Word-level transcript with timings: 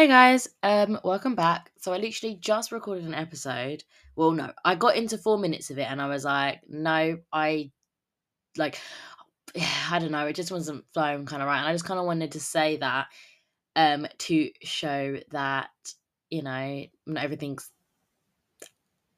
Hey 0.00 0.08
guys, 0.08 0.48
um, 0.62 0.98
welcome 1.04 1.34
back. 1.34 1.72
So 1.76 1.92
I 1.92 1.98
literally 1.98 2.36
just 2.36 2.72
recorded 2.72 3.04
an 3.04 3.12
episode. 3.12 3.84
Well, 4.16 4.30
no, 4.30 4.50
I 4.64 4.74
got 4.74 4.96
into 4.96 5.18
four 5.18 5.36
minutes 5.36 5.70
of 5.70 5.76
it 5.76 5.90
and 5.90 6.00
I 6.00 6.08
was 6.08 6.24
like, 6.24 6.62
no, 6.66 7.18
I 7.30 7.70
like, 8.56 8.80
I 9.90 9.98
don't 9.98 10.10
know, 10.10 10.26
it 10.26 10.36
just 10.36 10.50
wasn't 10.50 10.86
flowing 10.94 11.26
kind 11.26 11.42
of 11.42 11.48
right. 11.48 11.58
And 11.58 11.68
I 11.68 11.72
just 11.72 11.84
kind 11.84 12.00
of 12.00 12.06
wanted 12.06 12.32
to 12.32 12.40
say 12.40 12.78
that 12.78 13.08
um 13.76 14.06
to 14.20 14.48
show 14.62 15.18
that 15.32 15.68
you 16.30 16.44
know 16.44 16.86
not 17.06 17.22
everything's 17.22 17.70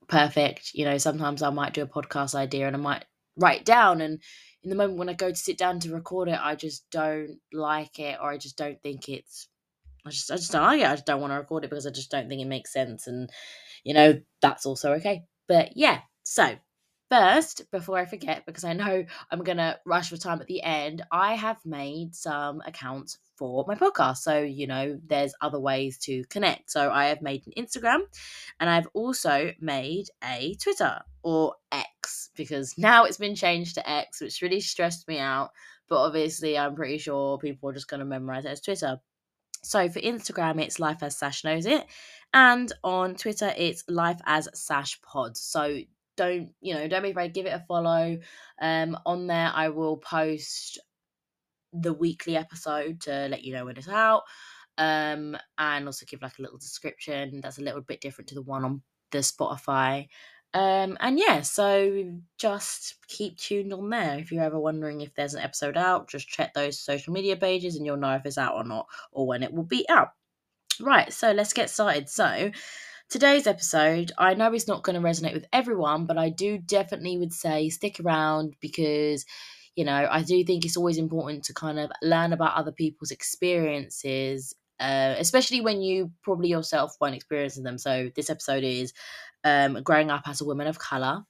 perfect. 0.08 0.74
You 0.74 0.84
know, 0.84 0.98
sometimes 0.98 1.42
I 1.42 1.50
might 1.50 1.74
do 1.74 1.82
a 1.82 1.86
podcast 1.86 2.34
idea 2.34 2.66
and 2.66 2.74
I 2.74 2.80
might 2.80 3.04
write 3.36 3.64
down 3.64 4.00
and 4.00 4.20
in 4.64 4.70
the 4.70 4.74
moment 4.74 4.98
when 4.98 5.08
I 5.08 5.14
go 5.14 5.30
to 5.30 5.36
sit 5.36 5.58
down 5.58 5.78
to 5.78 5.94
record 5.94 6.26
it, 6.28 6.40
I 6.42 6.56
just 6.56 6.90
don't 6.90 7.38
like 7.52 8.00
it 8.00 8.18
or 8.20 8.32
I 8.32 8.36
just 8.36 8.58
don't 8.58 8.82
think 8.82 9.08
it's 9.08 9.46
I 10.04 10.10
just 10.10 10.30
I 10.30 10.36
just 10.36 10.54
it. 10.54 10.60
I 10.60 10.76
just 10.76 11.06
don't 11.06 11.20
want 11.20 11.32
to 11.32 11.36
record 11.36 11.64
it 11.64 11.70
because 11.70 11.86
I 11.86 11.90
just 11.90 12.10
don't 12.10 12.28
think 12.28 12.42
it 12.42 12.46
makes 12.46 12.72
sense 12.72 13.06
and 13.06 13.30
you 13.84 13.94
know, 13.94 14.20
that's 14.40 14.66
also 14.66 14.92
okay. 14.94 15.24
But 15.48 15.76
yeah, 15.76 16.00
so 16.22 16.56
First, 17.12 17.70
before 17.70 17.98
I 17.98 18.06
forget, 18.06 18.46
because 18.46 18.64
I 18.64 18.72
know 18.72 19.04
I'm 19.30 19.44
going 19.44 19.58
to 19.58 19.78
rush 19.84 20.08
for 20.08 20.16
time 20.16 20.40
at 20.40 20.46
the 20.46 20.62
end, 20.62 21.02
I 21.12 21.34
have 21.34 21.58
made 21.62 22.14
some 22.14 22.62
accounts 22.64 23.18
for 23.36 23.66
my 23.68 23.74
podcast. 23.74 24.16
So, 24.18 24.40
you 24.40 24.66
know, 24.66 24.98
there's 25.06 25.34
other 25.42 25.60
ways 25.60 25.98
to 26.04 26.24
connect. 26.30 26.70
So, 26.70 26.90
I 26.90 27.08
have 27.08 27.20
made 27.20 27.46
an 27.46 27.62
Instagram 27.62 27.98
and 28.60 28.70
I've 28.70 28.88
also 28.94 29.52
made 29.60 30.06
a 30.24 30.54
Twitter 30.54 31.00
or 31.22 31.56
X 31.70 32.30
because 32.34 32.78
now 32.78 33.04
it's 33.04 33.18
been 33.18 33.34
changed 33.34 33.74
to 33.74 33.86
X, 33.86 34.22
which 34.22 34.40
really 34.40 34.60
stressed 34.60 35.06
me 35.06 35.18
out. 35.18 35.50
But 35.90 35.98
obviously, 35.98 36.56
I'm 36.56 36.74
pretty 36.74 36.96
sure 36.96 37.36
people 37.36 37.68
are 37.68 37.74
just 37.74 37.88
going 37.88 38.00
to 38.00 38.06
memorize 38.06 38.46
it 38.46 38.52
as 38.52 38.62
Twitter. 38.62 38.98
So 39.62 39.88
for 39.88 40.00
Instagram, 40.00 40.60
it's 40.60 40.80
life 40.80 41.02
as 41.02 41.16
Sash 41.16 41.44
knows 41.44 41.66
it, 41.66 41.86
and 42.34 42.72
on 42.82 43.14
Twitter, 43.14 43.52
it's 43.56 43.84
life 43.88 44.20
as 44.26 44.48
Sash 44.54 45.00
pod. 45.02 45.36
So 45.36 45.78
don't 46.16 46.50
you 46.60 46.74
know 46.74 46.86
don't 46.88 47.02
be 47.02 47.10
afraid 47.10 47.34
give 47.34 47.46
it 47.46 47.54
a 47.54 47.64
follow. 47.66 48.18
Um 48.60 48.98
on 49.06 49.26
there 49.26 49.50
i 49.54 49.68
will 49.70 49.96
post 49.96 50.78
the 51.72 51.92
weekly 51.92 52.36
episode 52.36 53.00
to 53.02 53.28
let 53.28 53.44
you 53.44 53.54
know 53.54 53.64
when 53.64 53.76
it's 53.76 53.88
out. 53.88 54.22
Um 54.78 55.36
and 55.58 55.86
also 55.86 56.06
give 56.06 56.22
like 56.22 56.38
a 56.38 56.42
little 56.42 56.58
description 56.58 57.40
that's 57.42 57.58
a 57.58 57.62
little 57.62 57.80
bit 57.80 58.00
different 58.00 58.28
to 58.28 58.34
the 58.34 58.42
one 58.42 58.64
on 58.64 58.82
the 59.10 59.18
spotify 59.18 60.08
um 60.54 60.98
and 61.00 61.18
yeah 61.18 61.40
so 61.40 62.04
just 62.38 62.96
keep 63.08 63.38
tuned 63.38 63.72
on 63.72 63.88
there 63.88 64.18
if 64.18 64.30
you're 64.30 64.42
ever 64.42 64.58
wondering 64.58 65.00
if 65.00 65.14
there's 65.14 65.34
an 65.34 65.42
episode 65.42 65.76
out 65.76 66.10
just 66.10 66.28
check 66.28 66.52
those 66.52 66.78
social 66.78 67.12
media 67.12 67.36
pages 67.36 67.76
and 67.76 67.86
you'll 67.86 67.96
know 67.96 68.14
if 68.14 68.26
it's 68.26 68.38
out 68.38 68.54
or 68.54 68.64
not 68.64 68.86
or 69.12 69.26
when 69.26 69.42
it 69.42 69.52
will 69.52 69.62
be 69.62 69.86
out 69.88 70.10
right 70.80 71.12
so 71.12 71.32
let's 71.32 71.54
get 71.54 71.70
started 71.70 72.08
so 72.08 72.50
Today's 73.12 73.46
episode, 73.46 74.10
I 74.16 74.32
know 74.32 74.54
it's 74.54 74.66
not 74.66 74.82
going 74.82 74.94
to 74.96 75.06
resonate 75.06 75.34
with 75.34 75.44
everyone, 75.52 76.06
but 76.06 76.16
I 76.16 76.30
do 76.30 76.56
definitely 76.56 77.18
would 77.18 77.34
say 77.34 77.68
stick 77.68 78.00
around 78.00 78.54
because, 78.58 79.26
you 79.76 79.84
know, 79.84 80.08
I 80.10 80.22
do 80.22 80.42
think 80.44 80.64
it's 80.64 80.78
always 80.78 80.96
important 80.96 81.44
to 81.44 81.52
kind 81.52 81.78
of 81.78 81.90
learn 82.00 82.32
about 82.32 82.54
other 82.54 82.72
people's 82.72 83.10
experiences, 83.10 84.54
uh, 84.80 85.14
especially 85.18 85.60
when 85.60 85.82
you 85.82 86.10
probably 86.22 86.48
yourself 86.48 86.96
weren't 87.02 87.14
experiencing 87.14 87.64
them. 87.64 87.76
So 87.76 88.08
this 88.16 88.30
episode 88.30 88.64
is 88.64 88.94
um, 89.44 89.82
growing 89.82 90.10
up 90.10 90.22
as 90.26 90.40
a 90.40 90.44
woman 90.44 90.66
of 90.66 90.78
color. 90.78 91.24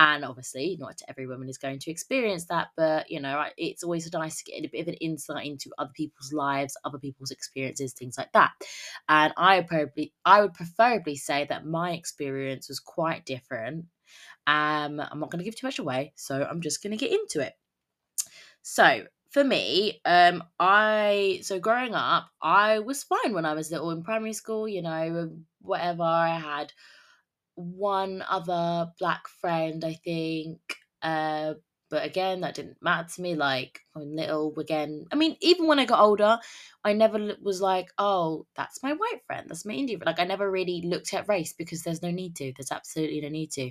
And 0.00 0.24
obviously, 0.24 0.76
not 0.78 1.00
every 1.08 1.26
woman 1.26 1.48
is 1.48 1.58
going 1.58 1.80
to 1.80 1.90
experience 1.90 2.44
that, 2.46 2.68
but 2.76 3.10
you 3.10 3.20
know, 3.20 3.44
it's 3.56 3.82
always 3.82 4.10
nice 4.12 4.36
to 4.40 4.44
get 4.44 4.64
a 4.64 4.68
bit 4.68 4.82
of 4.82 4.88
an 4.88 4.94
insight 4.94 5.46
into 5.46 5.72
other 5.76 5.90
people's 5.92 6.32
lives, 6.32 6.76
other 6.84 6.98
people's 6.98 7.32
experiences, 7.32 7.94
things 7.94 8.16
like 8.16 8.30
that. 8.32 8.52
And 9.08 9.32
I 9.36 9.62
probably, 9.62 10.12
I 10.24 10.40
would 10.40 10.54
preferably 10.54 11.16
say 11.16 11.46
that 11.48 11.66
my 11.66 11.92
experience 11.92 12.68
was 12.68 12.78
quite 12.78 13.26
different. 13.26 13.86
Um, 14.46 15.00
I'm 15.00 15.18
not 15.18 15.30
going 15.30 15.40
to 15.40 15.44
give 15.44 15.56
too 15.56 15.66
much 15.66 15.80
away, 15.80 16.12
so 16.14 16.46
I'm 16.48 16.60
just 16.60 16.80
going 16.80 16.96
to 16.96 17.04
get 17.04 17.12
into 17.12 17.40
it. 17.40 17.54
So, 18.62 19.04
for 19.30 19.44
me, 19.44 20.00
um, 20.04 20.42
I 20.58 21.40
so 21.42 21.58
growing 21.58 21.94
up, 21.94 22.28
I 22.40 22.78
was 22.78 23.02
fine 23.02 23.34
when 23.34 23.44
I 23.44 23.54
was 23.54 23.70
little 23.70 23.90
in 23.90 24.02
primary 24.02 24.32
school. 24.32 24.66
You 24.68 24.82
know, 24.82 25.30
whatever 25.60 26.02
I 26.02 26.38
had 26.38 26.72
one 27.58 28.24
other 28.28 28.90
black 28.98 29.28
friend, 29.28 29.84
I 29.84 29.94
think. 29.94 30.60
Uh, 31.02 31.54
but 31.90 32.04
again, 32.04 32.42
that 32.42 32.54
didn't 32.54 32.76
matter 32.82 33.08
to 33.14 33.22
me. 33.22 33.34
Like 33.34 33.80
when 33.94 34.14
little, 34.14 34.54
again, 34.58 35.06
I 35.10 35.16
mean, 35.16 35.36
even 35.40 35.66
when 35.66 35.78
I 35.78 35.86
got 35.86 36.00
older, 36.00 36.38
I 36.84 36.92
never 36.92 37.34
was 37.42 37.60
like, 37.60 37.90
oh, 37.98 38.46
that's 38.56 38.82
my 38.82 38.92
white 38.92 39.22
friend, 39.26 39.46
that's 39.48 39.64
my 39.64 39.72
Indian. 39.72 40.02
Like 40.04 40.20
I 40.20 40.24
never 40.24 40.50
really 40.50 40.82
looked 40.84 41.14
at 41.14 41.28
race 41.28 41.54
because 41.54 41.82
there's 41.82 42.02
no 42.02 42.10
need 42.10 42.36
to. 42.36 42.52
There's 42.56 42.72
absolutely 42.72 43.20
no 43.20 43.28
need 43.28 43.50
to. 43.52 43.70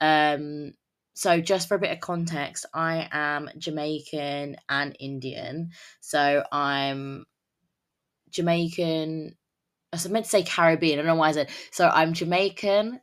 Um, 0.00 0.72
so 1.14 1.40
just 1.40 1.68
for 1.68 1.76
a 1.76 1.80
bit 1.80 1.92
of 1.92 2.00
context, 2.00 2.66
I 2.74 3.08
am 3.12 3.50
Jamaican 3.58 4.56
and 4.68 4.96
Indian. 4.98 5.70
So 6.00 6.42
I'm 6.50 7.24
Jamaican. 8.30 9.36
I 9.92 9.96
was 9.96 10.08
meant 10.08 10.24
to 10.24 10.30
say 10.30 10.42
Caribbean. 10.42 10.98
I 10.98 11.02
don't 11.02 11.06
know 11.06 11.14
why 11.16 11.28
I 11.28 11.32
said. 11.32 11.50
So 11.70 11.86
I'm 11.86 12.14
Jamaican, 12.14 13.00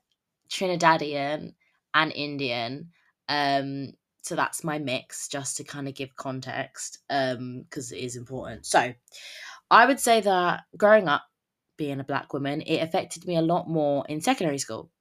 Trinidadian 0.49 1.53
and 1.93 2.11
Indian. 2.13 2.91
Um, 3.27 3.93
so 4.21 4.35
that's 4.35 4.63
my 4.63 4.79
mix, 4.79 5.27
just 5.27 5.57
to 5.57 5.63
kind 5.63 5.87
of 5.87 5.95
give 5.95 6.15
context, 6.15 6.99
um, 7.09 7.63
because 7.63 7.91
it 7.91 7.99
is 7.99 8.15
important. 8.15 8.65
So 8.65 8.93
I 9.71 9.85
would 9.85 9.99
say 9.99 10.21
that 10.21 10.63
growing 10.77 11.07
up, 11.07 11.23
being 11.77 11.99
a 11.99 12.03
black 12.03 12.33
woman, 12.33 12.61
it 12.61 12.83
affected 12.83 13.25
me 13.25 13.37
a 13.37 13.41
lot 13.41 13.69
more 13.69 14.05
in 14.09 14.21
secondary 14.21 14.57
school. 14.57 14.91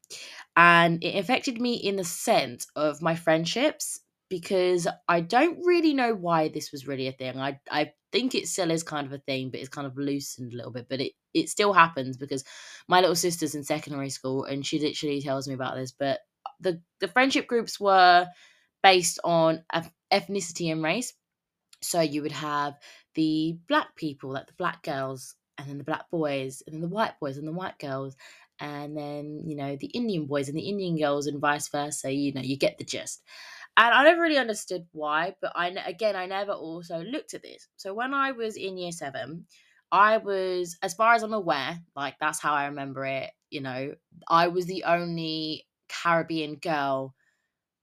And 0.56 1.02
it 1.02 1.18
affected 1.18 1.60
me 1.60 1.74
in 1.74 1.96
the 1.96 2.04
sense 2.04 2.66
of 2.76 3.02
my 3.02 3.14
friendships 3.14 4.00
because 4.28 4.86
I 5.08 5.20
don't 5.20 5.64
really 5.64 5.94
know 5.94 6.14
why 6.14 6.48
this 6.48 6.72
was 6.72 6.86
really 6.86 7.08
a 7.08 7.12
thing. 7.12 7.38
I 7.38 7.60
I 7.70 7.92
think 8.12 8.34
it 8.34 8.48
still 8.48 8.70
is 8.70 8.82
kind 8.82 9.06
of 9.06 9.12
a 9.12 9.18
thing, 9.18 9.50
but 9.50 9.60
it's 9.60 9.68
kind 9.68 9.86
of 9.86 9.96
loosened 9.96 10.52
a 10.52 10.56
little 10.56 10.72
bit. 10.72 10.88
But 10.88 11.00
it 11.00 11.12
it 11.34 11.48
still 11.48 11.72
happens 11.72 12.16
because 12.16 12.44
my 12.88 13.00
little 13.00 13.16
sister's 13.16 13.54
in 13.54 13.64
secondary 13.64 14.10
school 14.10 14.44
and 14.44 14.64
she 14.66 14.78
literally 14.78 15.20
tells 15.22 15.48
me 15.48 15.54
about 15.54 15.76
this. 15.76 15.92
But 15.92 16.20
the 16.60 16.82
the 17.00 17.08
friendship 17.08 17.46
groups 17.46 17.78
were 17.80 18.26
based 18.82 19.20
on 19.24 19.64
ethnicity 20.12 20.72
and 20.72 20.82
race. 20.82 21.14
So 21.82 22.00
you 22.00 22.22
would 22.22 22.32
have 22.32 22.74
the 23.14 23.58
black 23.68 23.94
people, 23.96 24.32
like 24.32 24.46
the 24.48 24.52
black 24.54 24.82
girls, 24.82 25.34
and 25.58 25.68
then 25.68 25.78
the 25.78 25.84
black 25.84 26.10
boys, 26.10 26.62
and 26.66 26.74
then 26.74 26.82
the 26.82 26.88
white 26.88 27.18
boys 27.20 27.36
and 27.38 27.46
the 27.46 27.52
white 27.52 27.78
girls, 27.78 28.16
and 28.60 28.96
then 28.96 29.42
you 29.46 29.56
know 29.56 29.76
the 29.76 29.86
Indian 29.88 30.26
boys 30.26 30.48
and 30.48 30.58
the 30.58 30.68
Indian 30.68 30.96
girls, 30.98 31.26
and 31.26 31.40
vice 31.40 31.68
versa. 31.68 32.12
You 32.12 32.32
know, 32.32 32.40
you 32.42 32.56
get 32.56 32.78
the 32.78 32.84
gist 32.84 33.22
and 33.76 33.94
I 33.94 34.04
never 34.04 34.22
really 34.22 34.38
understood 34.38 34.86
why. 34.92 35.36
But 35.42 35.52
I 35.56 35.68
again, 35.68 36.16
I 36.16 36.26
never 36.26 36.52
also 36.52 37.00
looked 37.02 37.34
at 37.34 37.42
this. 37.42 37.68
So 37.76 37.94
when 37.94 38.14
I 38.14 38.32
was 38.32 38.56
in 38.56 38.78
year 38.78 38.92
seven, 38.92 39.46
I 39.92 40.18
was, 40.18 40.76
as 40.82 40.94
far 40.94 41.14
as 41.14 41.22
I'm 41.22 41.32
aware, 41.32 41.78
like 41.96 42.16
that's 42.20 42.40
how 42.40 42.54
I 42.54 42.66
remember 42.66 43.04
it. 43.06 43.30
You 43.50 43.62
know, 43.62 43.94
I 44.28 44.48
was 44.48 44.66
the 44.66 44.84
only 44.84 45.66
Caribbean 45.88 46.56
girl 46.56 47.14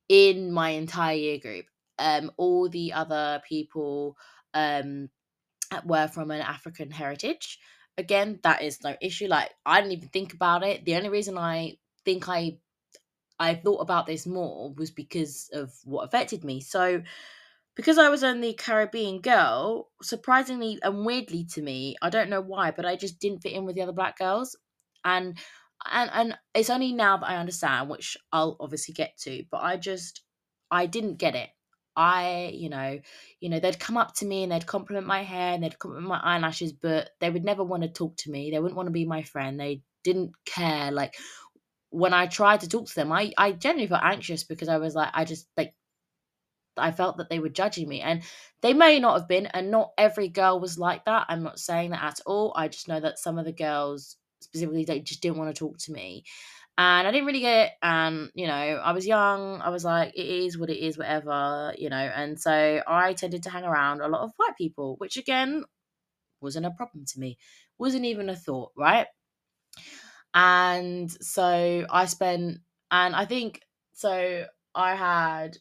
in 0.10 0.52
my 0.52 0.72
entire 0.72 1.16
year 1.16 1.40
group. 1.40 1.66
Um, 2.00 2.32
all 2.38 2.70
the 2.70 2.94
other 2.94 3.42
people 3.48 4.18
um 4.54 5.10
were 5.86 6.08
from 6.08 6.32
an 6.32 6.42
African 6.42 6.92
heritage. 6.92 7.60
Again, 7.98 8.40
that 8.44 8.62
is 8.62 8.84
no 8.84 8.96
issue. 9.02 9.28
Like 9.28 9.52
I 9.66 9.82
didn't 9.82 9.94
even 9.94 10.10
think 10.10 10.34
about 10.34 10.64
it. 10.64 10.86
The 10.86 10.96
only 10.96 11.10
reason 11.10 11.38
I 11.38 11.78
think 12.06 12.30
I 12.30 12.60
I 13.40 13.56
thought 13.56 13.80
about 13.80 14.08
this 14.08 14.26
more 14.26 14.74
was 14.74 14.92
because 14.92 15.50
of 15.54 15.74
what 15.84 16.04
affected 16.06 16.44
me. 16.44 16.62
So, 16.62 17.04
because 17.76 17.98
I 17.98 18.10
was 18.10 18.24
only 18.24 18.54
Caribbean 18.54 19.22
girl, 19.22 19.90
surprisingly 20.02 20.80
and 20.84 21.06
weirdly 21.06 21.46
to 21.54 21.62
me, 21.62 21.96
I 22.02 22.10
don't 22.10 22.30
know 22.30 22.42
why, 22.42 22.72
but 22.72 22.86
I 22.86 22.96
just 22.96 23.20
didn't 23.20 23.42
fit 23.42 23.54
in 23.54 23.66
with 23.66 23.76
the 23.76 23.82
other 23.82 23.92
black 23.92 24.18
girls. 24.18 24.58
And 25.04 25.38
and 25.92 26.10
and 26.14 26.38
it's 26.54 26.70
only 26.70 26.94
now 26.94 27.18
that 27.18 27.30
I 27.30 27.38
understand, 27.38 27.90
which 27.90 28.18
I'll 28.32 28.58
obviously 28.60 28.94
get 28.94 29.18
to, 29.24 29.44
but 29.52 29.62
I 29.62 29.78
just 29.78 30.22
I 30.72 30.86
didn't 30.86 31.18
get 31.18 31.36
it. 31.36 31.50
I, 31.98 32.52
you 32.54 32.70
know, 32.70 33.00
you 33.40 33.50
know, 33.50 33.60
they'd 33.60 33.80
come 33.80 33.96
up 33.98 34.16
to 34.16 34.26
me 34.26 34.44
and 34.44 34.52
they'd 34.52 34.66
compliment 34.68 35.08
my 35.08 35.24
hair 35.24 35.54
and 35.54 35.64
they'd 35.64 35.80
compliment 35.80 36.08
my 36.10 36.20
eyelashes, 36.22 36.74
but 36.74 37.12
they 37.22 37.30
would 37.30 37.46
never 37.46 37.64
want 37.64 37.84
to 37.84 37.90
talk 37.90 38.18
to 38.18 38.32
me. 38.32 38.52
They 38.52 38.60
wouldn't 38.60 38.76
want 38.76 38.88
to 38.88 38.92
be 38.92 39.06
my 39.06 39.24
friend. 39.24 39.58
They 39.60 39.82
didn't 40.04 40.34
care 40.46 40.92
like 40.92 41.16
when 41.90 42.14
I 42.14 42.28
tried 42.28 42.62
to 42.62 42.70
talk 42.70 42.88
to 42.88 42.96
them, 42.96 43.12
I 43.12 43.32
I 43.38 43.52
genuinely 43.54 43.88
felt 43.88 44.04
anxious 44.04 44.44
because 44.44 44.68
I 44.70 44.78
was 44.78 44.96
like, 44.96 45.10
I 45.14 45.26
just 45.26 45.48
like 45.58 45.74
I 46.78 46.92
felt 46.92 47.18
that 47.18 47.30
they 47.30 47.40
were 47.40 47.50
judging 47.50 47.88
me. 47.88 48.02
And 48.02 48.24
they 48.62 48.74
may 48.74 49.00
not 49.00 49.20
have 49.20 49.28
been, 49.28 49.48
and 49.48 49.72
not 49.72 49.92
every 49.98 50.28
girl 50.28 50.60
was 50.60 50.78
like 50.78 51.06
that. 51.06 51.26
I'm 51.30 51.44
not 51.44 51.60
saying 51.60 51.92
that 51.92 52.04
at 52.04 52.20
all. 52.26 52.54
I 52.56 52.68
just 52.68 52.88
know 52.88 53.00
that 53.00 53.20
some 53.20 53.38
of 53.38 53.46
the 53.46 53.54
girls 53.54 54.18
specifically 54.42 54.86
they 54.86 55.00
just 55.00 55.22
didn't 55.22 55.38
want 55.38 55.56
to 55.56 55.60
talk 55.60 55.78
to 55.80 55.92
me. 55.92 56.24
And 56.78 57.08
I 57.08 57.12
didn't 57.12 57.26
really 57.26 57.40
get 57.40 57.68
it. 57.68 57.72
And, 57.82 58.32
you 58.36 58.48
know, 58.48 58.54
I 58.54 58.92
was 58.92 59.08
young. 59.08 59.62
I 59.62 59.70
was 59.70 59.86
like, 59.86 60.14
it 60.14 60.26
is 60.26 60.58
what 60.58 60.70
it 60.70 60.78
is, 60.78 60.98
whatever, 60.98 61.74
you 61.78 61.90
know. 61.90 61.96
And 61.96 62.40
so 62.40 62.82
I 62.86 63.14
tended 63.14 63.44
to 63.44 63.50
hang 63.50 63.64
around 63.64 64.02
a 64.02 64.10
lot 64.10 64.22
of 64.22 64.32
white 64.36 64.58
people, 64.58 64.96
which 64.98 65.16
again 65.16 65.64
wasn't 66.42 66.66
a 66.66 66.72
problem 66.72 67.06
to 67.06 67.20
me. 67.20 67.38
wasn't 67.78 68.06
even 68.06 68.30
a 68.30 68.36
thought, 68.36 68.72
right? 68.78 69.08
And 70.34 71.10
so 71.12 71.86
I 71.90 72.06
spent, 72.06 72.60
and 72.92 73.16
I 73.16 73.26
think 73.26 73.62
so. 73.94 74.46
I 74.74 74.96
had, 74.96 75.58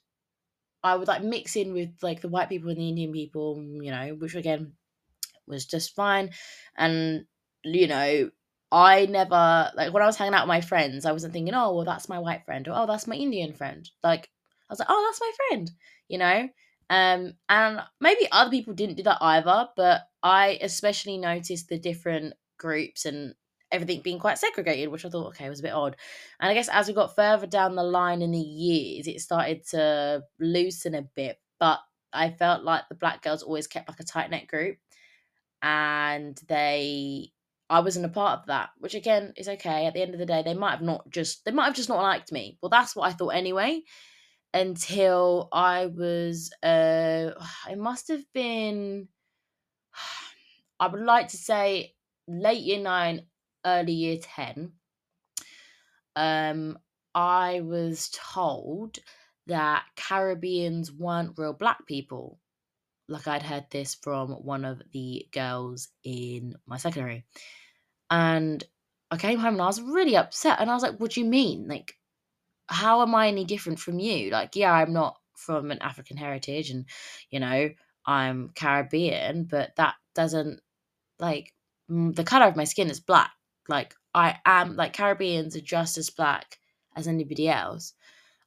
I 0.85 0.97
would 0.97 1.09
like 1.09 1.23
mix 1.23 1.57
in 1.57 1.73
with 1.73 1.91
like 2.03 2.21
the 2.21 2.29
white 2.29 2.51
people 2.51 2.69
and 2.69 2.79
the 2.79 2.89
Indian 2.89 3.13
people, 3.13 3.61
you 3.63 3.91
know, 3.91 4.17
which 4.19 4.35
again 4.35 4.75
was 5.47 5.65
just 5.67 5.95
fine. 5.95 6.31
And 6.77 7.25
you 7.65 7.87
know, 7.87 8.31
I 8.71 9.07
never 9.07 9.73
like 9.75 9.93
when 9.93 10.03
I 10.03 10.07
was 10.07 10.17
hanging 10.17 10.35
out 10.35 10.45
with 10.45 10.49
my 10.49 10.61
friends, 10.61 11.07
I 11.07 11.13
wasn't 11.13 11.33
thinking, 11.33 11.55
oh, 11.55 11.75
well, 11.75 11.85
that's 11.87 12.09
my 12.09 12.19
white 12.19 12.45
friend, 12.45 12.69
or 12.69 12.75
oh, 12.77 12.87
that's 12.87 13.07
my 13.07 13.17
Indian 13.17 13.55
friend. 13.55 13.89
Like 14.03 14.29
I 14.69 14.73
was 14.73 14.79
like, 14.79 14.89
oh, 14.91 15.09
that's 15.09 15.21
my 15.21 15.33
friend, 15.49 15.71
you 16.09 16.19
know. 16.19 16.49
Um, 16.91 17.33
and 17.49 17.81
maybe 18.01 18.29
other 18.31 18.51
people 18.51 18.75
didn't 18.75 18.97
do 18.97 19.05
that 19.05 19.19
either, 19.23 19.69
but 19.77 20.03
I 20.23 20.59
especially 20.61 21.17
noticed 21.17 21.69
the 21.69 21.79
different 21.79 22.35
groups 22.59 23.07
and 23.07 23.35
everything 23.75 24.01
being 24.03 24.19
quite 24.19 24.39
segregated, 24.39 24.89
which 24.91 25.05
I 25.05 25.09
thought, 25.11 25.29
okay, 25.29 25.49
was 25.49 25.61
a 25.61 25.65
bit 25.65 25.73
odd. 25.73 25.97
And 26.41 26.51
I 26.51 26.55
guess 26.55 26.69
as 26.69 26.89
we 26.89 26.95
got 26.95 27.17
further 27.17 27.47
down 27.47 27.75
the 27.75 27.83
line 27.83 28.23
in 28.23 28.31
the 28.31 28.39
years, 28.39 29.07
it 29.07 29.21
started 29.21 29.67
to 29.69 30.23
loosen 30.39 30.95
a 30.95 31.03
bit. 31.03 31.39
But 31.59 31.81
I 32.13 32.31
felt 32.31 32.65
like 32.65 32.85
the 32.89 32.95
black 32.95 33.23
girls 33.23 33.43
always 33.43 33.67
kept 33.67 33.89
like 33.89 34.01
a 34.01 34.05
tight 34.05 34.31
knit 34.31 34.47
group, 34.47 34.77
and 35.63 36.41
they 36.49 37.33
I 37.71 37.81
wasn't 37.81 38.07
a 38.07 38.11
part 38.11 38.41
of 38.41 38.47
that, 38.47 38.71
which 38.79 38.95
again 38.95 39.33
is 39.37 39.49
okay. 39.49 39.87
At 39.87 39.95
the 39.95 40.03
end 40.03 40.15
of 40.15 40.21
the 40.21 40.27
day, 40.27 40.43
they 40.43 40.55
might 40.55 40.73
have 40.73 40.83
not 40.83 41.09
just 41.11 41.45
they 41.45 41.51
might 41.51 41.67
have 41.67 41.75
just 41.75 41.89
not 41.89 42.03
liked 42.03 42.31
me. 42.33 42.59
Well, 42.63 42.71
that's 42.71 42.95
what 42.95 43.09
I 43.09 43.13
thought 43.13 43.31
anyway. 43.31 43.83
Until 44.53 45.49
I 45.53 45.87
was 45.87 46.53
uh 46.63 47.33
it 47.69 47.79
must 47.79 48.09
have 48.09 48.25
been 48.33 49.09
I 50.81 50.89
would 50.89 51.01
like 51.01 51.29
to 51.29 51.37
say 51.37 51.95
late 52.29 52.63
year 52.63 52.81
nine, 52.81 53.27
early 53.65 53.93
year 53.93 54.19
ten. 54.21 54.73
Um 56.17 56.79
I 57.15 57.61
was 57.61 58.11
told 58.13 58.99
that 59.47 59.85
Caribbeans 59.97 60.91
weren't 60.93 61.39
real 61.39 61.53
black 61.53 61.87
people. 61.87 62.39
Like 63.09 63.29
I'd 63.29 63.43
heard 63.43 63.67
this 63.71 63.95
from 63.95 64.31
one 64.31 64.65
of 64.65 64.83
the 64.93 65.27
girls 65.33 65.89
in 66.03 66.57
my 66.67 66.77
secondary. 66.79 67.25
And 68.11 68.65
I 69.11 69.17
came 69.17 69.39
home 69.39 69.55
and 69.55 69.63
I 69.63 69.67
was 69.67 69.81
really 69.81 70.17
upset. 70.17 70.61
And 70.61 70.71
I 70.71 70.75
was 70.75 70.83
like, 70.83 70.99
what 70.99 71.13
do 71.13 71.21
you 71.21 71.27
mean? 71.27 71.69
Like, 71.69 71.97
how 72.67 73.03
am 73.03 73.15
I 73.15 73.29
any 73.29 73.45
different 73.45 73.79
from 73.79 73.99
you? 73.99 74.31
Like, 74.31 74.57
yeah, 74.57 74.73
I'm 74.73 74.93
not 74.93 75.19
from 75.37 75.71
an 75.71 75.83
African 75.83 76.17
heritage 76.17 76.71
and, 76.71 76.87
you 77.31 77.41
know, 77.41 77.71
I'm 78.07 78.51
Caribbean, 78.55 79.45
but 79.45 79.77
that 79.77 79.95
doesn't, 80.15 80.61
like, 81.19 81.53
the 81.89 82.25
color 82.25 82.47
of 82.47 82.57
my 82.57 82.65
skin 82.65 82.91
is 82.91 83.01
black. 83.01 83.31
Like, 83.69 83.95
I 84.15 84.39
am, 84.45 84.77
like, 84.77 84.93
Caribbeans 84.93 85.57
are 85.57 85.61
just 85.61 85.99
as 85.99 86.11
black 86.11 86.59
as 86.97 87.09
anybody 87.09 87.49
else. 87.49 87.95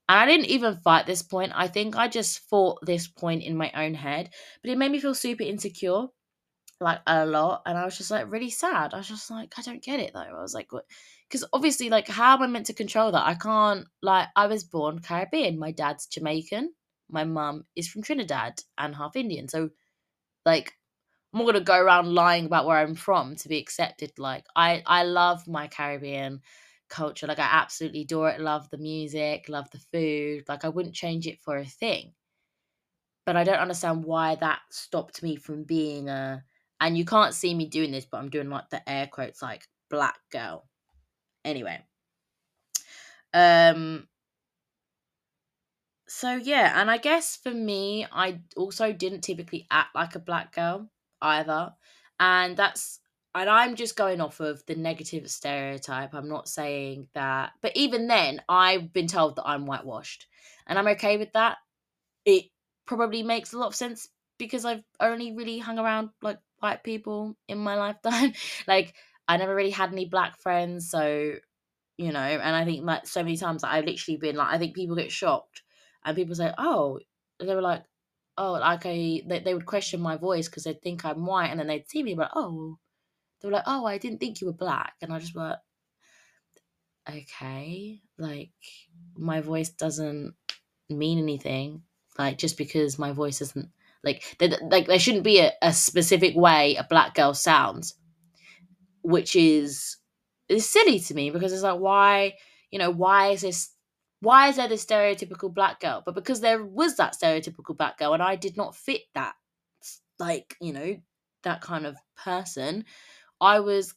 And 0.10 0.20
I 0.20 0.26
didn't 0.26 0.46
even 0.46 0.78
fight 0.78 1.06
this 1.06 1.22
point. 1.22 1.52
I 1.54 1.68
think 1.68 1.98
I 1.98 2.08
just 2.08 2.40
fought 2.50 2.80
this 2.86 3.08
point 3.08 3.44
in 3.44 3.58
my 3.58 3.72
own 3.76 3.94
head, 3.94 4.30
but 4.62 4.72
it 4.72 4.78
made 4.78 4.92
me 4.92 5.02
feel 5.02 5.14
super 5.14 5.44
insecure, 5.44 6.06
like 6.80 7.02
a 7.06 7.26
lot. 7.26 7.64
And 7.66 7.78
I 7.78 7.84
was 7.84 7.98
just 7.98 8.10
like 8.10 8.32
really 8.32 8.50
sad. 8.50 8.94
I 8.94 9.00
was 9.00 9.10
just 9.10 9.30
like, 9.30 9.54
I 9.58 9.62
don't 9.64 9.84
get 9.84 10.00
it 10.00 10.12
though. 10.14 10.20
I 10.22 10.42
was 10.42 10.54
like, 10.54 10.72
what? 10.72 10.86
Because 11.28 11.44
obviously, 11.52 11.90
like, 11.90 12.08
how 12.08 12.36
am 12.36 12.44
I 12.44 12.48
meant 12.48 12.68
to 12.68 12.74
control 12.74 13.12
that? 13.12 13.28
I 13.28 13.34
can't, 13.34 13.86
like, 14.02 14.30
I 14.34 14.48
was 14.48 14.64
born 14.64 15.00
Caribbean. 15.00 15.60
My 15.60 15.72
dad's 15.72 16.08
Jamaican. 16.08 16.72
My 17.10 17.26
mum 17.26 17.66
is 17.76 17.90
from 17.90 18.02
Trinidad 18.02 18.62
and 18.78 18.96
half 18.96 19.18
Indian. 19.18 19.50
So, 19.50 19.72
like, 20.46 20.77
I'm 21.38 21.46
not 21.46 21.54
gonna 21.54 21.64
go 21.64 21.78
around 21.80 22.14
lying 22.14 22.48
about 22.48 22.66
where 22.66 22.78
I'm 22.78 22.96
from 22.96 23.36
to 23.38 23.48
be 23.50 23.60
accepted. 23.60 24.18
Like, 24.18 24.46
I 24.56 24.82
I 24.86 25.04
love 25.04 25.48
my 25.48 25.68
Caribbean 25.68 26.42
culture. 26.90 27.28
Like 27.28 27.38
I 27.40 27.48
absolutely 27.52 28.02
adore 28.02 28.30
it. 28.30 28.42
Love 28.42 28.70
the 28.72 28.78
music, 28.80 29.48
love 29.48 29.70
the 29.72 29.80
food. 29.92 30.46
Like 30.48 30.66
I 30.66 30.70
wouldn't 30.70 30.96
change 30.96 31.28
it 31.28 31.40
for 31.42 31.58
a 31.58 31.66
thing. 31.66 32.14
But 33.26 33.36
I 33.36 33.44
don't 33.44 33.60
understand 33.60 34.04
why 34.04 34.36
that 34.36 34.62
stopped 34.72 35.22
me 35.22 35.36
from 35.36 35.64
being 35.64 36.10
a 36.10 36.44
and 36.80 36.98
you 36.98 37.06
can't 37.06 37.34
see 37.34 37.54
me 37.54 37.68
doing 37.68 37.92
this, 37.92 38.06
but 38.06 38.18
I'm 38.18 38.30
doing 38.30 38.50
like 38.50 38.70
the 38.70 38.88
air 38.90 39.08
quotes 39.08 39.42
like 39.42 39.68
black 39.90 40.18
girl. 40.32 40.68
Anyway. 41.46 41.84
Um 43.34 44.08
so 46.08 46.36
yeah, 46.36 46.80
and 46.82 46.90
I 46.90 46.98
guess 46.98 47.36
for 47.36 47.52
me, 47.52 48.08
I 48.12 48.40
also 48.56 48.94
didn't 48.94 49.22
typically 49.22 49.68
act 49.70 49.94
like 49.94 50.16
a 50.16 50.20
black 50.20 50.56
girl 50.56 50.90
either. 51.22 51.72
And 52.20 52.58
that's 52.58 53.00
and 53.36 53.50
I'm 53.50 53.76
just 53.76 53.96
going 53.96 54.20
off 54.20 54.40
of 54.40 54.66
the 54.66 54.76
negative 54.76 55.30
stereotype. 55.30 56.16
I'm 56.16 56.30
not 56.30 56.48
saying 56.48 57.08
that, 57.14 57.52
but 57.62 57.74
even 57.76 58.08
then, 58.08 58.42
I've 58.50 58.92
been 58.92 59.08
told 59.08 59.36
that 59.36 59.48
I'm 59.48 59.66
whitewashed, 59.68 60.26
and 60.66 60.80
I'm 60.80 60.88
okay 60.90 61.18
with 61.18 61.34
that. 61.34 61.58
It 62.26 62.46
probably 62.88 63.24
makes 63.24 63.54
a 63.54 63.60
lot 63.60 63.68
of 63.68 63.76
sense 63.76 64.08
because 64.40 64.66
I've 64.66 64.84
only 65.00 65.36
really 65.36 65.60
hung 65.60 65.78
around 65.78 66.10
like 66.22 66.40
white 66.60 66.84
people 66.84 67.38
in 67.48 67.60
my 67.60 67.76
lifetime. 67.78 68.34
like, 68.68 68.96
I 69.28 69.38
never 69.38 69.54
really 69.54 69.72
had 69.72 69.92
any 69.92 70.06
black 70.06 70.40
friends, 70.40 70.90
so 70.90 71.34
you 71.98 72.12
know, 72.12 72.20
and 72.20 72.56
I 72.56 72.66
think 72.66 72.86
like 72.86 73.06
so 73.08 73.24
many 73.24 73.38
times 73.38 73.64
I've 73.64 73.86
literally 73.86 74.18
been 74.18 74.36
like, 74.36 74.54
I 74.54 74.58
think 74.58 74.76
people 74.76 74.96
get 74.96 75.12
shocked, 75.12 75.62
and 76.04 76.16
people 76.16 76.36
say, 76.36 76.52
"Oh," 76.58 77.00
they 77.40 77.54
were 77.54 77.62
like, 77.62 77.84
"Oh," 78.38 78.54
like 78.54 78.86
I 78.86 79.22
they, 79.28 79.40
they 79.40 79.54
would 79.54 79.66
question 79.66 80.00
my 80.02 80.18
voice 80.18 80.48
because 80.48 80.64
they'd 80.64 80.82
think 80.82 81.06
I'm 81.06 81.26
white, 81.26 81.50
and 81.50 81.60
then 81.60 81.68
they'd 81.68 81.90
see 81.90 82.04
me, 82.04 82.14
but 82.16 82.32
oh 82.36 82.78
they 83.42 83.48
were 83.48 83.54
like, 83.56 83.64
"Oh, 83.68 83.86
I 83.86 83.98
didn't 83.98 84.20
think 84.20 84.42
you 84.42 84.48
were 84.48 84.54
black," 84.54 84.96
and 85.02 85.14
I 85.14 85.20
just 85.20 85.36
went, 85.36 85.58
"Okay, 87.10 88.02
like 88.18 88.52
my 89.16 89.42
voice 89.42 89.70
doesn't 89.70 90.36
mean 90.90 91.20
anything. 91.20 91.84
Like 92.18 92.38
just 92.38 92.58
because 92.58 93.00
my 93.00 93.12
voice 93.12 93.42
isn't 93.42 93.70
like 94.04 94.24
like 94.72 94.88
there 94.88 95.00
shouldn't 95.00 95.24
be 95.24 95.40
a, 95.40 95.52
a 95.62 95.74
specific 95.74 96.36
way 96.36 96.76
a 96.76 96.84
black 96.84 97.16
girl 97.16 97.34
sounds, 97.34 97.96
which 99.02 99.36
is 99.36 99.98
is 100.50 100.68
silly 100.68 101.00
to 101.00 101.14
me 101.14 101.30
because 101.30 101.54
it's 101.54 101.64
like 101.64 101.80
why 101.80 102.34
you 102.72 102.80
know 102.80 102.90
why 102.90 103.30
is 103.30 103.42
this 103.42 103.70
why 104.20 104.48
is 104.50 104.56
there 104.56 104.68
this 104.68 104.86
stereotypical 104.86 105.54
black 105.54 105.80
girl? 105.80 106.02
But 106.06 106.16
because 106.16 106.42
there 106.42 106.64
was 106.64 106.98
that 106.98 107.14
stereotypical 107.14 107.78
black 107.78 107.98
girl 107.98 108.14
and 108.14 108.24
I 108.24 108.36
did 108.36 108.58
not 108.58 108.76
fit 108.76 109.02
that 109.14 109.36
like 110.20 110.56
you 110.60 110.74
know 110.74 110.98
that 111.44 111.62
kind 111.62 111.86
of 111.86 111.96
person 112.16 112.84
I 113.40 113.60
was 113.60 113.94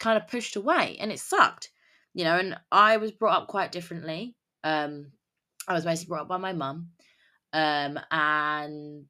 kind 0.00 0.16
of 0.16 0.28
pushed 0.28 0.56
away 0.56 0.96
and 1.00 1.12
it 1.12 1.20
sucked, 1.20 1.70
you 2.14 2.24
know. 2.24 2.36
And 2.36 2.56
I 2.72 2.96
was 2.96 3.12
brought 3.12 3.42
up 3.42 3.48
quite 3.48 3.72
differently. 3.72 4.34
Um, 4.64 5.12
I 5.68 5.74
was 5.74 5.84
basically 5.84 6.08
brought 6.08 6.22
up 6.22 6.28
by 6.28 6.38
my 6.38 6.52
mum, 6.52 6.88
um, 7.52 8.00
and 8.10 9.06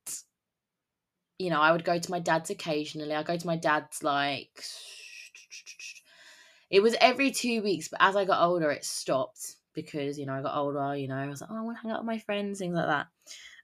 you 1.38 1.48
know, 1.48 1.60
I 1.60 1.72
would 1.72 1.84
go 1.84 1.98
to 1.98 2.10
my 2.10 2.20
dad's 2.20 2.50
occasionally. 2.50 3.14
I 3.14 3.22
go 3.22 3.36
to 3.36 3.46
my 3.46 3.56
dad's 3.56 4.02
like 4.02 4.62
it 6.70 6.82
was 6.82 6.94
every 7.00 7.30
two 7.30 7.62
weeks, 7.62 7.88
but 7.88 8.02
as 8.02 8.16
I 8.16 8.24
got 8.26 8.46
older, 8.46 8.70
it 8.70 8.84
stopped 8.84 9.56
because 9.74 10.18
you 10.18 10.26
know 10.26 10.34
I 10.34 10.42
got 10.42 10.56
older. 10.56 10.96
You 10.96 11.08
know, 11.08 11.16
I 11.16 11.26
was 11.26 11.40
like, 11.40 11.50
oh, 11.50 11.58
I 11.58 11.62
want 11.62 11.78
to 11.78 11.82
hang 11.82 11.92
out 11.92 12.00
with 12.00 12.06
my 12.06 12.18
friends, 12.18 12.58
things 12.58 12.74
like 12.74 12.86
that. 12.86 13.06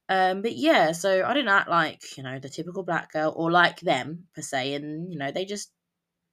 Um, 0.09 0.43
but 0.43 0.57
yeah, 0.57 0.93
so 0.93 1.25
I 1.25 1.35
didn't 1.35 1.49
act 1.49 1.69
like 1.69 2.17
you 2.17 2.23
know 2.23 2.39
the 2.39 2.49
typical 2.49 2.83
black 2.83 3.13
girl 3.13 3.33
or 3.37 3.51
like 3.51 3.81
them 3.81 4.25
per 4.35 4.43
se, 4.43 4.75
and 4.75 5.13
you 5.13 5.19
know 5.19 5.31
they 5.31 5.45
just 5.45 5.71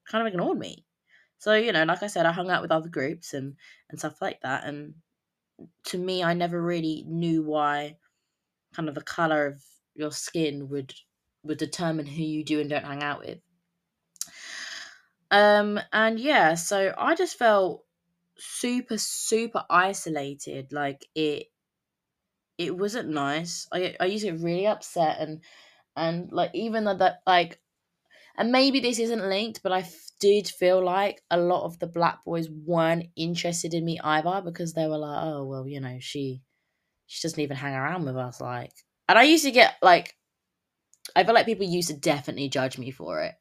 kind 0.10 0.26
of 0.26 0.32
ignored 0.32 0.58
me. 0.58 0.86
So, 1.44 1.56
you 1.56 1.74
know, 1.74 1.84
like 1.84 2.02
I 2.02 2.08
said, 2.08 2.26
I 2.26 2.32
hung 2.32 2.50
out 2.50 2.62
with 2.62 2.72
other 2.72 2.88
groups 2.88 3.34
and, 3.34 3.56
and 3.90 4.00
stuff 4.00 4.22
like 4.22 4.40
that. 4.44 4.64
And 4.64 4.94
to 5.88 5.98
me, 5.98 6.24
I 6.24 6.34
never 6.34 6.62
really 6.62 7.04
knew 7.06 7.44
why 7.44 7.98
kind 8.74 8.88
of 8.88 8.96
the 8.96 9.02
color 9.02 9.48
of 9.48 9.64
your 9.94 10.12
skin 10.12 10.70
would 10.70 10.94
would 11.44 11.58
determine 11.58 12.06
who 12.06 12.24
you 12.24 12.46
do 12.46 12.62
and 12.62 12.70
don't 12.70 12.86
hang 12.86 13.04
out 13.04 13.20
with. 13.20 13.40
Um, 15.32 15.82
and 15.92 16.18
yeah, 16.18 16.54
so 16.56 16.94
I 16.98 17.16
just 17.16 17.38
felt 17.38 17.84
super, 18.38 18.98
super 18.98 19.64
isolated. 19.70 20.72
Like 20.74 21.06
it 21.16 21.48
it 22.58 22.78
wasn't 22.78 23.10
nice. 23.10 23.68
I 23.72 23.96
I 24.00 24.06
used 24.06 24.26
to 24.26 24.32
get 24.32 24.42
really 24.42 24.68
upset 24.68 25.18
and 25.20 25.42
and 25.96 26.32
like 26.32 26.52
even 26.54 26.86
though 26.86 26.98
that 26.98 27.22
like 27.28 27.60
and 28.38 28.52
maybe 28.52 28.80
this 28.80 29.00
isn't 29.00 29.30
linked, 29.30 29.62
but 29.64 29.72
I 29.74 29.80
f- 29.82 30.12
did 30.20 30.48
feel 30.48 30.84
like 30.84 31.24
a 31.32 31.38
lot 31.38 31.66
of 31.66 31.80
the 31.80 31.88
black 31.88 32.24
boys 32.26 32.50
weren't 32.50 33.08
interested 33.16 33.74
in 33.74 33.86
me 33.86 34.00
either 34.04 34.42
because 34.44 34.74
they 34.74 34.88
were 34.88 34.98
like, 35.00 35.24
oh 35.24 35.46
well, 35.46 35.68
you 35.68 35.82
know, 35.82 35.98
she 36.02 36.44
she 37.08 37.28
doesn't 37.28 37.40
even 37.42 37.58
hang 37.58 37.76
around 37.76 38.06
with 38.06 38.18
us, 38.18 38.42
like. 38.42 38.74
And 39.10 39.20
I 39.20 39.24
used 39.24 39.46
to 39.46 39.52
get 39.52 39.76
like, 39.82 40.16
I 41.16 41.24
feel 41.24 41.34
like 41.34 41.46
people 41.46 41.66
used 41.66 41.90
to 41.90 41.98
definitely 41.98 42.50
judge 42.50 42.78
me 42.78 42.92
for 42.92 43.22
it, 43.24 43.36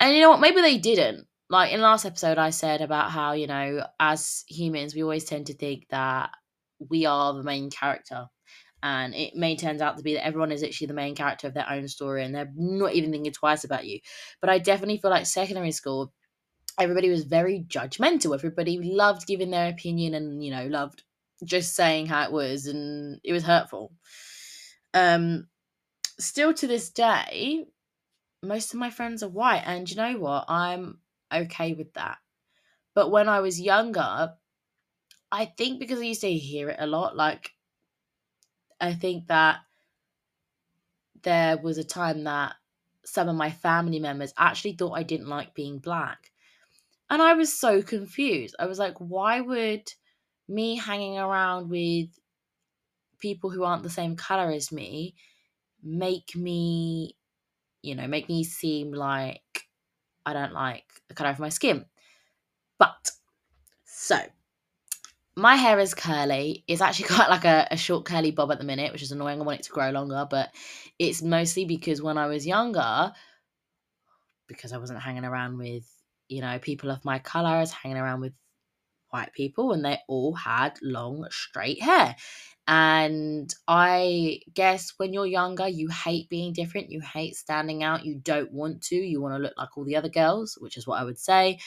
and 0.00 0.14
you 0.14 0.20
know 0.22 0.30
what? 0.30 0.40
Maybe 0.40 0.60
they 0.62 0.78
didn't. 0.78 1.26
Like 1.50 1.72
in 1.72 1.80
last 1.80 2.06
episode, 2.06 2.38
I 2.38 2.50
said 2.50 2.80
about 2.80 3.10
how 3.10 3.32
you 3.32 3.46
know, 3.46 3.86
as 4.00 4.44
humans, 4.48 4.94
we 4.94 5.02
always 5.02 5.24
tend 5.24 5.46
to 5.46 5.54
think 5.54 5.86
that 5.90 6.30
we 6.90 7.06
are 7.06 7.34
the 7.34 7.42
main 7.42 7.70
character, 7.70 8.26
and 8.84 9.14
it 9.14 9.34
may 9.34 9.56
turns 9.56 9.80
out 9.80 9.96
to 9.96 10.02
be 10.02 10.14
that 10.14 10.26
everyone 10.26 10.52
is 10.52 10.62
actually 10.62 10.88
the 10.88 10.94
main 10.94 11.14
character 11.14 11.46
of 11.48 11.54
their 11.54 11.68
own 11.70 11.88
story 11.88 12.22
and 12.22 12.34
they're 12.34 12.52
not 12.54 12.92
even 12.92 13.10
thinking 13.10 13.32
twice 13.32 13.64
about 13.64 13.86
you. 13.86 13.98
But 14.42 14.50
i 14.50 14.58
definitely 14.58 14.98
feel 14.98 15.10
like 15.10 15.26
secondary 15.26 15.72
school 15.72 16.12
everybody 16.78 17.08
was 17.08 17.24
very 17.24 17.64
judgmental. 17.68 18.34
Everybody 18.34 18.78
loved 18.82 19.26
giving 19.26 19.50
their 19.50 19.70
opinion 19.70 20.14
and 20.14 20.44
you 20.44 20.50
know 20.50 20.66
loved 20.66 21.02
just 21.44 21.74
saying 21.74 22.06
how 22.06 22.24
it 22.24 22.32
was 22.32 22.66
and 22.66 23.20
it 23.24 23.32
was 23.32 23.44
hurtful. 23.44 23.92
Um 24.92 25.48
still 26.18 26.52
to 26.54 26.66
this 26.66 26.90
day 26.90 27.64
most 28.42 28.74
of 28.74 28.80
my 28.80 28.90
friends 28.90 29.22
are 29.22 29.28
white 29.30 29.62
and 29.66 29.90
you 29.90 29.96
know 29.96 30.18
what? 30.18 30.44
I'm 30.48 30.98
okay 31.34 31.74
with 31.74 31.92
that. 31.94 32.18
But 32.94 33.10
when 33.10 33.28
i 33.28 33.40
was 33.40 33.60
younger 33.60 34.34
i 35.32 35.44
think 35.44 35.80
because 35.80 35.98
i 35.98 36.04
used 36.04 36.20
to 36.20 36.32
hear 36.32 36.70
it 36.70 36.76
a 36.78 36.86
lot 36.86 37.16
like 37.16 37.50
i 38.80 38.94
think 38.94 39.26
that 39.26 39.60
there 41.22 41.56
was 41.58 41.78
a 41.78 41.84
time 41.84 42.24
that 42.24 42.54
some 43.04 43.28
of 43.28 43.36
my 43.36 43.50
family 43.50 43.98
members 43.98 44.32
actually 44.38 44.74
thought 44.74 44.92
i 44.92 45.02
didn't 45.02 45.28
like 45.28 45.54
being 45.54 45.78
black. 45.78 46.30
And 47.10 47.20
i 47.20 47.34
was 47.34 47.52
so 47.52 47.82
confused. 47.82 48.54
I 48.58 48.66
was 48.66 48.78
like 48.78 48.96
why 48.98 49.40
would 49.40 49.92
me 50.48 50.76
hanging 50.76 51.18
around 51.18 51.68
with 51.70 52.08
people 53.18 53.50
who 53.50 53.64
aren't 53.64 53.82
the 53.82 53.90
same 53.90 54.16
color 54.16 54.50
as 54.50 54.70
me 54.70 55.14
make 55.82 56.34
me 56.36 57.16
you 57.82 57.94
know 57.94 58.06
make 58.06 58.28
me 58.28 58.44
seem 58.44 58.92
like 58.92 59.43
i 60.26 60.32
don't 60.32 60.52
like 60.52 60.84
the 61.08 61.14
color 61.14 61.30
of 61.30 61.38
my 61.38 61.48
skin. 61.48 61.84
But 62.78 63.10
so 63.84 64.18
my 65.36 65.56
hair 65.56 65.78
is 65.78 65.94
curly. 65.94 66.64
It's 66.68 66.80
actually 66.80 67.08
got 67.16 67.30
like 67.30 67.44
a, 67.44 67.68
a 67.70 67.76
short 67.76 68.04
curly 68.04 68.30
bob 68.30 68.52
at 68.52 68.58
the 68.58 68.64
minute 68.64 68.92
which 68.92 69.02
is 69.02 69.12
annoying. 69.12 69.40
I 69.40 69.44
want 69.44 69.60
it 69.60 69.64
to 69.64 69.72
grow 69.72 69.90
longer 69.90 70.26
but 70.30 70.50
it's 70.98 71.22
mostly 71.22 71.64
because 71.64 72.00
when 72.00 72.18
i 72.18 72.26
was 72.26 72.46
younger 72.46 73.12
because 74.46 74.72
i 74.72 74.78
wasn't 74.78 75.00
hanging 75.00 75.24
around 75.24 75.58
with 75.58 75.90
you 76.28 76.40
know 76.40 76.58
people 76.58 76.90
of 76.90 77.04
my 77.04 77.18
color 77.18 77.48
i 77.48 77.60
was 77.60 77.72
hanging 77.72 77.98
around 77.98 78.20
with 78.20 78.32
white 79.14 79.32
people 79.32 79.72
and 79.72 79.84
they 79.84 79.98
all 80.08 80.34
had 80.34 80.72
long 80.82 81.26
straight 81.30 81.82
hair 81.82 82.16
and 82.66 83.54
I 83.68 84.40
guess 84.54 84.94
when 84.96 85.12
you're 85.12 85.26
younger, 85.26 85.68
you 85.68 85.88
hate 85.88 86.30
being 86.30 86.54
different, 86.54 86.90
you 86.90 87.00
hate 87.00 87.36
standing 87.36 87.82
out, 87.82 88.06
you 88.06 88.14
don't 88.14 88.52
want 88.52 88.80
to, 88.84 88.96
you 88.96 89.20
want 89.20 89.34
to 89.34 89.38
look 89.38 89.52
like 89.58 89.76
all 89.76 89.84
the 89.84 89.96
other 89.96 90.08
girls, 90.08 90.56
which 90.60 90.78
is 90.78 90.86
what 90.86 90.98
I 91.00 91.04
would 91.04 91.18
say. 91.18 91.58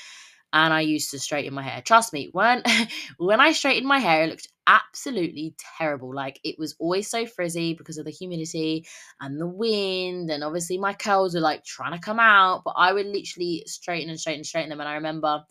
And 0.54 0.74
I 0.74 0.82
used 0.82 1.12
to 1.12 1.20
straighten 1.20 1.54
my 1.54 1.62
hair. 1.62 1.82
Trust 1.82 2.14
me, 2.14 2.30
when 2.32 2.64
when 3.18 3.40
I 3.42 3.52
straightened 3.52 3.88
my 3.88 4.00
hair, 4.00 4.24
it 4.24 4.30
looked 4.30 4.48
absolutely 4.66 5.56
terrible. 5.78 6.16
Like 6.16 6.40
it 6.44 6.56
was 6.58 6.76
always 6.80 7.10
so 7.10 7.26
frizzy 7.26 7.74
because 7.74 7.98
of 7.98 8.06
the 8.06 8.12
humidity 8.12 8.88
and 9.20 9.40
the 9.40 9.48
wind, 9.48 10.32
and 10.32 10.44
obviously 10.44 10.78
my 10.78 10.94
curls 10.94 11.36
were 11.36 11.42
like 11.42 11.66
trying 11.66 11.94
to 11.94 12.00
come 12.00 12.20
out. 12.20 12.64
But 12.66 12.76
I 12.78 12.94
would 12.94 13.06
literally 13.08 13.64
straighten 13.68 14.10
and 14.10 14.20
straighten 14.20 14.40
and 14.40 14.48
straighten 14.48 14.70
them. 14.70 14.80
And 14.80 14.90
I 14.90 14.96
remember 14.96 15.44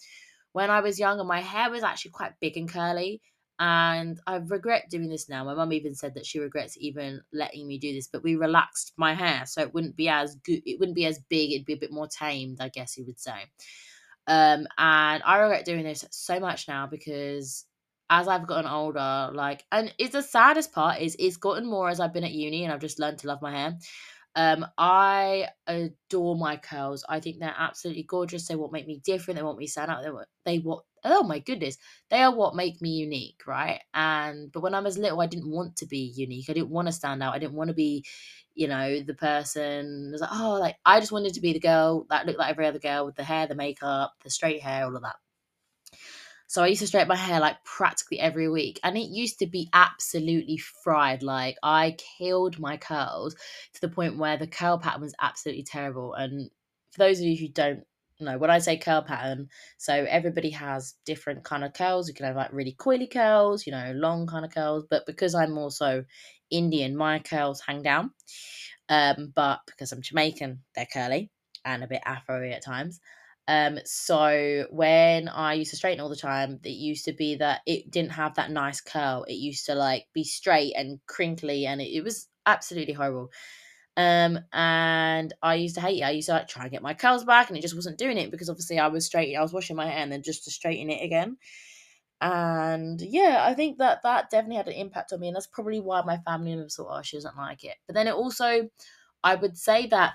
when 0.57 0.71
I 0.71 0.81
was 0.81 0.99
younger, 0.99 1.23
my 1.23 1.43
hair 1.43 1.71
was 1.71 1.83
actually 1.83 2.13
quite 2.13 2.33
big 2.41 2.57
and 2.57 2.67
curly 2.67 3.21
and 3.59 4.19
I 4.27 4.37
regret 4.37 4.89
doing 4.89 5.11
this 5.11 5.29
now. 5.29 5.45
My 5.45 5.53
mum 5.53 5.71
even 5.75 5.95
said 5.95 6.15
that 6.15 6.25
she 6.25 6.39
regrets 6.39 6.79
even 6.81 7.21
letting 7.31 7.69
me 7.69 7.77
do 7.77 7.93
this, 7.93 8.09
but 8.09 8.23
we 8.23 8.37
relaxed 8.37 8.95
my 8.97 9.13
hair 9.13 9.45
so 9.45 9.61
it 9.61 9.75
wouldn't 9.75 9.97
be 9.97 10.09
as 10.09 10.35
good, 10.37 10.63
it 10.65 10.81
wouldn't 10.81 10.97
be 10.97 11.05
as 11.05 11.19
big, 11.29 11.53
it'd 11.53 11.67
be 11.67 11.75
a 11.75 11.79
bit 11.79 11.93
more 11.93 12.09
tamed, 12.09 12.63
I 12.63 12.71
guess 12.71 12.97
you 12.97 13.05
would 13.05 13.21
say. 13.21 13.37
Um, 14.29 14.67
and 14.79 15.23
I 15.27 15.41
regret 15.41 15.67
doing 15.67 15.85
this 15.85 16.07
so 16.11 16.41
much 16.41 16.69
now 16.69 16.87
because 16.87 17.67
as 18.09 18.27
I've 18.27 18.47
gotten 18.47 18.71
older, 18.71 19.29
like, 19.35 19.63
and 19.71 19.93
it's 19.99 20.13
the 20.13 20.23
saddest 20.23 20.73
part 20.73 21.03
is 21.03 21.17
it's 21.19 21.37
gotten 21.37 21.69
more 21.69 21.91
as 21.91 22.01
I've 22.01 22.15
been 22.15 22.25
at 22.25 22.33
uni 22.33 22.65
and 22.65 22.73
I've 22.73 22.81
just 22.81 22.99
learned 22.99 23.19
to 23.19 23.27
love 23.27 23.43
my 23.43 23.53
hair. 23.53 23.77
Um, 24.37 24.67
I 24.79 25.49
adore 25.67 26.37
my 26.37 26.59
curls. 26.59 27.05
I 27.09 27.21
think 27.21 27.39
they're 27.41 27.55
absolutely 27.57 28.03
gorgeous. 28.05 28.47
They 28.47 28.55
what 28.55 28.73
make 28.73 28.87
me 28.87 29.01
different. 29.05 29.39
They 29.39 29.43
want 29.43 29.59
me 29.59 29.67
stand 29.67 29.91
out. 29.91 30.03
They 30.05 30.11
what 30.11 30.29
they 30.45 30.59
what 30.59 30.85
oh 31.05 31.23
my 31.23 31.39
goodness, 31.39 31.79
they 32.11 32.23
are 32.23 32.35
what 32.35 32.55
make 32.55 32.83
me 32.83 32.91
unique, 32.91 33.41
right? 33.47 33.81
And 33.95 34.53
but 34.53 34.63
when 34.63 34.75
I 34.75 34.81
was 34.81 34.99
little, 34.99 35.21
I 35.21 35.27
didn't 35.27 35.51
want 35.51 35.77
to 35.77 35.87
be 35.87 36.13
unique. 36.17 36.51
I 36.51 36.53
didn't 36.53 36.71
want 36.71 36.89
to 36.89 36.93
stand 36.93 37.23
out. 37.23 37.35
I 37.35 37.39
didn't 37.39 37.55
want 37.57 37.69
to 37.69 37.75
be, 37.75 38.05
you 38.55 38.69
know, 38.69 39.01
the 39.01 39.15
person. 39.15 40.09
I 40.11 40.13
was 40.13 40.21
like, 40.21 40.31
oh, 40.33 40.59
like 40.61 40.77
I 40.85 41.01
just 41.01 41.13
wanted 41.13 41.35
to 41.35 41.41
be 41.41 41.53
the 41.55 41.61
girl 41.61 42.07
that 42.11 42.27
looked 42.27 42.39
like 42.39 42.51
every 42.51 42.67
other 42.67 42.79
girl 42.79 43.07
with 43.07 43.17
the 43.17 43.25
hair, 43.25 43.47
the 43.47 43.55
makeup, 43.55 44.13
the 44.25 44.31
straight 44.31 44.63
hair, 44.63 44.85
all 44.85 44.97
of 44.97 45.03
that. 45.03 45.17
So 46.47 46.63
I 46.63 46.69
used 46.69 46.81
to 46.81 46.87
straighten 46.87 47.09
my 47.09 47.17
hair 47.17 47.41
like 47.41 47.63
practically 47.65 48.21
every 48.21 48.49
week. 48.49 48.81
And 48.83 48.97
it 48.97 49.09
used 49.09 49.39
to 49.41 49.47
be 49.47 49.69
absolutely 49.73 50.59
fried. 50.59 51.23
Like 51.23 51.57
I 51.63 51.97
killed 52.19 52.59
my 52.59 52.77
curls 52.77 53.35
to 53.75 53.81
the 53.81 53.89
point 53.89 54.19
where 54.19 54.37
the 54.37 54.47
curl 54.47 54.79
pattern 54.79 55.03
was 55.03 55.15
absolutely 55.21 55.65
terrible. 55.65 56.15
And 56.15 56.51
for 56.93 56.99
those 56.99 57.19
of 57.19 57.27
you 57.27 57.37
who 57.37 57.49
don't 57.49 57.85
know, 58.21 58.39
when 58.39 58.51
I 58.51 58.59
say 58.59 58.77
curl 58.77 59.03
pattern, 59.03 59.49
so 59.77 59.93
everybody 59.93 60.51
has 60.51 60.95
different 61.05 61.45
kind 61.45 61.65
of 61.65 61.75
curls. 61.75 62.09
You 62.09 62.15
can 62.15 62.27
have 62.27 62.37
like 62.37 62.53
really 62.53 62.77
coily 62.79 63.11
curls, 63.11 63.67
you 63.67 63.73
know, 63.73 63.93
long 63.95 64.27
kind 64.27 64.45
of 64.45 64.55
curls. 64.55 64.85
But 64.89 65.05
because 65.07 65.35
I'm 65.35 65.59
also 65.59 66.05
Indian, 66.51 66.97
my 66.97 67.19
curls 67.19 67.61
hang 67.61 67.83
down. 67.83 68.13
Um, 68.89 69.33
but 69.35 69.61
because 69.67 69.93
I'm 69.93 70.01
Jamaican, 70.01 70.63
they're 70.75 70.87
curly 70.87 71.31
and 71.65 71.83
a 71.83 71.89
bit 71.89 72.03
afro 72.05 72.49
at 72.49 72.65
times. 72.65 73.01
Um, 73.49 73.79
so 73.85 74.67
when 74.71 75.29
I 75.29 75.55
used 75.55 75.71
to 75.71 75.77
straighten 75.77 76.01
all 76.01 76.09
the 76.09 76.17
time, 76.17 76.59
it 76.65 76.71
used 76.71 77.05
to 77.05 77.13
be 77.13 77.37
that 77.37 77.61
it 77.67 77.91
didn't 77.91 78.13
have 78.13 78.35
that 78.35 78.51
nice 78.51 78.81
curl. 78.81 79.25
It 79.29 79.35
used 79.35 79.67
to 79.67 79.75
like 79.75 80.07
be 80.13 80.25
straight 80.25 80.73
and 80.77 80.99
crinkly, 81.07 81.67
and 81.67 81.81
it, 81.81 81.95
it 81.97 82.03
was 82.03 82.29
absolutely 82.45 82.95
horrible. 82.95 83.31
Um, 83.97 84.41
and 84.53 85.33
I 85.43 85.55
used 85.55 85.77
to 85.77 85.81
hate 85.81 86.01
it. 86.01 86.05
I 86.05 86.11
used 86.11 86.27
to 86.27 86.35
like 86.35 86.49
try 86.49 86.65
and 86.65 86.73
get 86.73 86.83
my 86.83 86.95
curls 86.95 87.25
back, 87.25 87.49
and 87.49 87.57
it 87.57 87.63
just 87.63 87.77
wasn't 87.77 87.99
doing 87.99 88.19
it 88.19 88.31
because 88.31 88.51
obviously 88.51 88.79
I 88.79 88.89
was 88.89 89.07
straight. 89.07 89.37
I 89.37 89.43
was 89.43 89.53
washing 89.53 89.77
my 89.77 89.87
hair 89.87 89.99
and 89.99 90.13
then 90.13 90.23
just 90.23 90.45
to 90.45 90.51
straighten 90.51 90.91
it 90.91 91.05
again. 91.05 91.37
And 92.21 93.01
yeah, 93.01 93.45
I 93.47 93.55
think 93.55 93.79
that 93.79 94.03
that 94.03 94.31
definitely 94.31 94.57
had 94.57 94.69
an 94.69 94.75
impact 94.75 95.13
on 95.13 95.21
me, 95.21 95.29
and 95.29 95.37
that's 95.37 95.47
probably 95.47 95.81
why 95.81 96.03
my 96.03 96.19
family 96.19 96.51
members 96.55 96.77
thought, 96.77 96.99
"Oh, 96.99 97.03
she 97.03 97.17
doesn't 97.17 97.37
like 97.37 97.65
it." 97.65 97.77
But 97.87 97.95
then 97.95 98.07
it 98.09 98.15
also, 98.15 98.69
I 99.23 99.35
would 99.35 99.57
say 99.59 99.87
that 99.89 100.15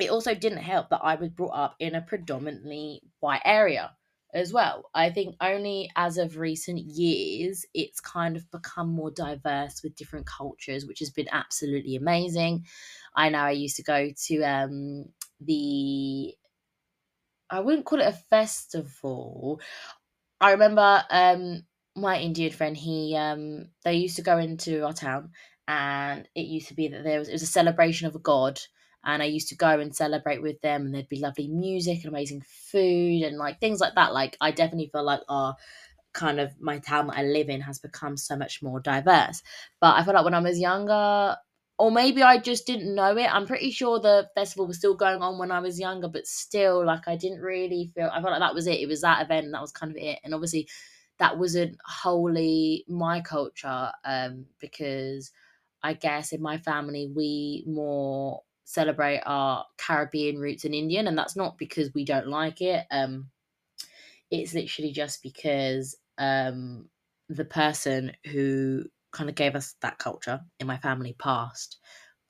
it 0.00 0.10
also 0.10 0.34
didn't 0.34 0.58
help 0.58 0.90
that 0.90 1.00
I 1.02 1.14
was 1.16 1.30
brought 1.30 1.54
up 1.54 1.76
in 1.78 1.94
a 1.94 2.02
predominantly 2.02 3.02
white 3.20 3.42
area 3.44 3.96
as 4.34 4.52
well. 4.52 4.90
I 4.94 5.10
think 5.10 5.36
only 5.40 5.90
as 5.96 6.18
of 6.18 6.36
recent 6.36 6.78
years, 6.78 7.64
it's 7.74 8.00
kind 8.00 8.36
of 8.36 8.50
become 8.50 8.88
more 8.88 9.10
diverse 9.10 9.82
with 9.82 9.96
different 9.96 10.26
cultures, 10.26 10.84
which 10.86 10.98
has 10.98 11.10
been 11.10 11.28
absolutely 11.32 11.96
amazing. 11.96 12.66
I 13.14 13.30
know 13.30 13.38
I 13.38 13.52
used 13.52 13.76
to 13.76 13.82
go 13.82 14.10
to 14.26 14.42
um, 14.42 15.06
the, 15.40 16.34
I 17.48 17.60
wouldn't 17.60 17.86
call 17.86 18.00
it 18.00 18.08
a 18.08 18.12
festival. 18.12 19.60
I 20.40 20.52
remember 20.52 21.04
um, 21.10 21.66
my 21.94 22.18
Indian 22.18 22.52
friend, 22.52 22.76
he, 22.76 23.16
um, 23.16 23.70
they 23.84 23.94
used 23.94 24.16
to 24.16 24.22
go 24.22 24.38
into 24.38 24.84
our 24.84 24.92
town 24.92 25.32
and 25.68 26.28
it 26.34 26.42
used 26.42 26.68
to 26.68 26.74
be 26.74 26.88
that 26.88 27.04
there 27.04 27.18
was, 27.18 27.28
it 27.28 27.32
was 27.32 27.42
a 27.42 27.46
celebration 27.46 28.06
of 28.06 28.14
a 28.14 28.20
god 28.20 28.60
and 29.06 29.22
I 29.22 29.26
used 29.26 29.48
to 29.50 29.56
go 29.56 29.68
and 29.80 29.96
celebrate 29.96 30.42
with 30.42 30.60
them, 30.62 30.86
and 30.86 30.94
there'd 30.94 31.08
be 31.08 31.20
lovely 31.20 31.48
music 31.48 31.98
and 31.98 32.06
amazing 32.08 32.42
food 32.46 33.22
and 33.22 33.38
like 33.38 33.60
things 33.60 33.80
like 33.80 33.94
that. 33.96 34.12
Like 34.12 34.36
I 34.40 34.50
definitely 34.50 34.90
feel 34.92 35.04
like 35.04 35.20
our 35.28 35.56
kind 36.12 36.40
of 36.40 36.58
my 36.60 36.78
town 36.78 37.08
that 37.08 37.18
I 37.18 37.22
live 37.24 37.48
in 37.48 37.60
has 37.60 37.78
become 37.78 38.16
so 38.16 38.36
much 38.36 38.62
more 38.62 38.80
diverse. 38.80 39.42
But 39.80 39.96
I 39.96 40.04
feel 40.04 40.14
like 40.14 40.24
when 40.24 40.34
I 40.34 40.40
was 40.40 40.58
younger, 40.58 41.36
or 41.78 41.90
maybe 41.90 42.22
I 42.22 42.38
just 42.38 42.66
didn't 42.66 42.94
know 42.94 43.16
it. 43.18 43.32
I'm 43.34 43.46
pretty 43.46 43.70
sure 43.70 44.00
the 44.00 44.28
festival 44.34 44.66
was 44.66 44.78
still 44.78 44.94
going 44.94 45.20
on 45.22 45.38
when 45.38 45.50
I 45.50 45.60
was 45.60 45.78
younger, 45.78 46.08
but 46.08 46.26
still, 46.26 46.84
like 46.84 47.06
I 47.06 47.16
didn't 47.16 47.42
really 47.42 47.92
feel. 47.94 48.10
I 48.12 48.20
felt 48.20 48.32
like 48.32 48.40
that 48.40 48.54
was 48.54 48.66
it. 48.66 48.80
It 48.80 48.88
was 48.88 49.02
that 49.02 49.22
event, 49.22 49.52
that 49.52 49.60
was 49.60 49.72
kind 49.72 49.92
of 49.92 49.98
it. 49.98 50.18
And 50.24 50.34
obviously, 50.34 50.68
that 51.18 51.38
wasn't 51.38 51.76
wholly 51.84 52.84
my 52.88 53.20
culture, 53.20 53.90
um, 54.04 54.46
because 54.60 55.30
I 55.82 55.92
guess 55.94 56.32
in 56.32 56.42
my 56.42 56.58
family 56.58 57.10
we 57.14 57.64
more 57.66 58.42
celebrate 58.66 59.20
our 59.24 59.64
Caribbean 59.78 60.38
roots 60.38 60.64
and 60.64 60.74
Indian, 60.74 61.06
and 61.06 61.16
that's 61.16 61.36
not 61.36 61.56
because 61.56 61.94
we 61.94 62.04
don't 62.04 62.26
like 62.26 62.60
it. 62.60 62.84
Um, 62.90 63.28
it's 64.30 64.52
literally 64.52 64.90
just 64.90 65.22
because 65.22 65.96
um, 66.18 66.88
the 67.28 67.44
person 67.44 68.12
who 68.26 68.84
kind 69.12 69.30
of 69.30 69.36
gave 69.36 69.54
us 69.54 69.76
that 69.80 69.98
culture 69.98 70.40
in 70.58 70.66
my 70.66 70.76
family 70.78 71.14
passed 71.18 71.78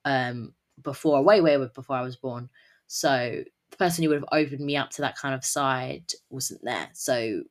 um, 0.05 0.53
before, 0.83 1.23
way, 1.25 1.41
way 1.41 1.57
before 1.75 1.97
I 1.97 2.03
was 2.03 2.17
born. 2.17 2.51
So 2.87 3.43
the 3.71 3.77
person 3.79 4.05
who 4.05 4.11
would 4.11 4.21
have 4.21 4.29
opened 4.31 4.65
me 4.65 4.77
up 4.77 4.91
to 4.91 5.03
that 5.03 5.17
kind 5.17 5.35
of 5.35 5.45
side 5.45 6.13
wasn't 6.29 6.63
there. 6.63 6.91
So 6.93 7.45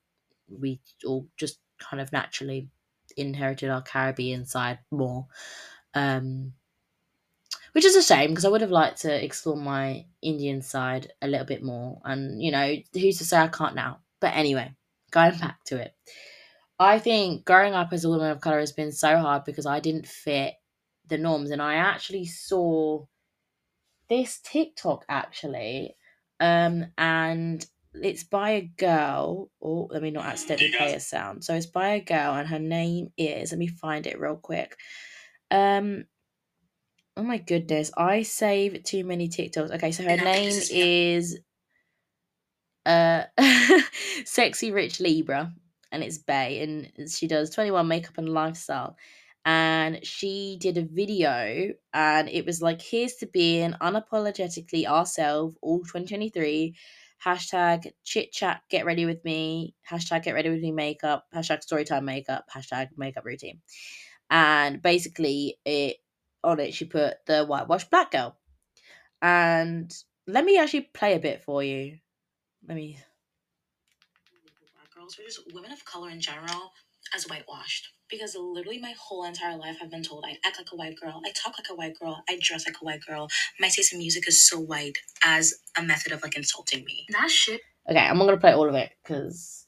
we 0.48 0.80
all 1.06 1.28
just 1.38 1.60
kind 1.80 2.00
of 2.00 2.12
naturally 2.12 2.70
inherited 3.18 3.72
our 3.72 3.82
Caribbean 3.82 4.46
side 4.46 4.78
more. 4.92 5.26
Um, 5.96 6.54
which 7.76 7.84
is 7.84 7.98
a 7.98 8.02
shame 8.02 8.30
because 8.30 8.46
I 8.46 8.50
would 8.50 8.62
have 8.62 8.72
liked 8.72 9.02
to 9.02 9.26
explore 9.26 9.58
my 9.58 10.06
Indian 10.22 10.62
side 10.62 11.12
a 11.22 11.28
little 11.28 11.46
bit 11.46 11.62
more. 11.62 12.00
And, 12.06 12.42
you 12.42 12.50
know, 12.50 12.74
who's 12.94 13.18
to 13.18 13.26
say 13.26 13.38
I 13.38 13.50
can't 13.50 13.76
now? 13.76 14.00
But 14.22 14.34
anyway, 14.34 14.74
going 15.12 15.38
back 15.40 15.62
to 15.66 15.82
it, 15.82 15.94
I 16.80 17.00
think 17.00 17.44
growing 17.44 17.74
up 17.74 17.92
as 17.92 18.06
a 18.06 18.10
woman 18.10 18.32
of 18.32 18.40
color 18.40 18.62
has 18.62 18.72
been 18.72 18.94
so 18.94 19.18
hard 19.18 19.44
because 19.44 19.66
I 19.66 19.82
didn't 19.82 20.08
fit 20.08 20.54
the 21.08 21.18
norms. 21.18 21.52
And 21.52 21.62
I 21.62 21.76
actually 21.76 22.28
saw 22.28 23.04
this 24.08 24.40
TikTok 24.42 25.04
actually, 25.10 25.98
um, 26.40 26.86
and 26.98 27.66
it's 27.94 28.24
by 28.24 28.52
a 28.52 28.72
girl. 28.78 29.52
Oh, 29.62 29.90
let 29.92 30.02
me 30.02 30.12
not 30.12 30.28
accidentally 30.28 30.72
play 30.78 30.94
a 30.94 31.02
sound. 31.02 31.44
So 31.44 31.54
it's 31.54 31.66
by 31.66 31.90
a 31.90 32.02
girl, 32.02 32.36
and 32.36 32.48
her 32.48 32.60
name 32.60 33.10
is. 33.18 33.52
Let 33.52 33.60
me 33.60 33.68
find 33.68 34.08
it 34.08 34.18
real 34.18 34.38
quick. 34.38 34.78
Um. 35.52 36.06
Oh 37.18 37.24
my 37.24 37.38
goodness, 37.38 37.92
I 37.96 38.24
save 38.24 38.84
too 38.84 39.06
many 39.06 39.30
TikToks. 39.30 39.72
Okay, 39.76 39.92
so 39.92 40.04
her 40.04 40.18
name 40.18 40.52
is 40.72 41.40
uh 42.86 43.24
Sexy 44.26 44.72
Rich 44.72 45.00
Libra, 45.00 45.54
and 45.92 46.04
it's 46.04 46.18
Bay, 46.18 46.62
and 46.62 47.10
she 47.10 47.28
does 47.28 47.52
21 47.52 47.88
makeup 47.88 48.18
and 48.18 48.30
lifestyle. 48.30 48.98
And 49.46 50.04
she 50.04 50.58
did 50.60 50.78
a 50.78 50.84
video 50.84 51.72
and 51.94 52.28
it 52.30 52.48
was 52.48 52.64
like 52.64 52.82
here's 52.82 53.14
to 53.18 53.28
being 53.28 53.74
unapologetically 53.74 54.88
ourselves 54.88 55.56
all 55.62 55.82
2023 55.82 56.76
hashtag 57.24 57.92
chit 58.04 58.32
chat 58.32 58.62
get 58.70 58.86
ready 58.86 59.06
with 59.06 59.24
me. 59.24 59.76
Hashtag 59.90 60.24
get 60.24 60.34
ready 60.34 60.50
with 60.50 60.62
me 60.62 60.72
makeup. 60.72 61.26
Hashtag 61.34 61.62
storytime 61.64 62.04
makeup. 62.04 62.46
Hashtag 62.54 62.90
makeup 62.98 63.24
routine. 63.24 63.62
And 64.32 64.82
basically 64.82 65.60
it 65.64 65.98
on 66.46 66.60
it 66.60 66.74
she 66.74 66.86
put 66.86 67.26
the 67.26 67.46
whitewashed 67.46 67.90
black 67.90 68.12
girl 68.12 68.38
and 69.22 69.94
let 70.28 70.46
me 70.46 70.58
actually 70.58 70.82
play 70.82 71.16
a 71.16 71.20
bit 71.20 71.44
for 71.44 71.64
you 71.64 71.98
let 72.68 72.76
me 72.76 72.98
black 74.76 74.94
girls 74.94 75.18
or 75.20 75.24
just 75.24 75.42
women 75.54 75.72
of 75.72 75.84
color 75.86 76.10
in 76.10 76.22
general 76.22 76.72
as 77.14 77.28
whitewashed 77.28 77.90
because 78.10 78.36
literally 78.36 78.80
my 78.80 78.94
whole 79.00 79.24
entire 79.24 79.58
life 79.58 79.78
I've 79.82 79.90
been 79.92 80.04
told 80.04 80.26
I 80.28 80.38
act 80.46 80.58
like 80.58 80.72
a 80.72 80.76
white 80.76 81.00
girl, 81.00 81.22
I 81.26 81.32
talk 81.32 81.56
like 81.58 81.70
a 81.70 81.76
white 81.76 82.00
girl, 82.00 82.24
I 82.30 82.38
dress 82.40 82.68
like 82.68 82.78
a 82.82 82.86
white 82.86 83.06
girl. 83.06 83.28
My 83.60 83.70
taste 83.70 83.94
in 83.94 84.00
music 84.00 84.28
is 84.28 84.48
so 84.48 84.60
white 84.60 84.98
as 85.24 85.56
a 85.78 85.82
method 85.82 86.12
of 86.12 86.22
like 86.24 86.36
insulting 86.36 86.84
me. 86.86 87.06
That 87.10 87.30
shit. 87.30 87.62
Okay, 87.90 88.00
I'm 88.00 88.18
not 88.18 88.26
gonna 88.26 88.38
play 88.38 88.54
all 88.54 88.70
of 88.70 88.76
it 88.76 88.92
because 89.04 89.66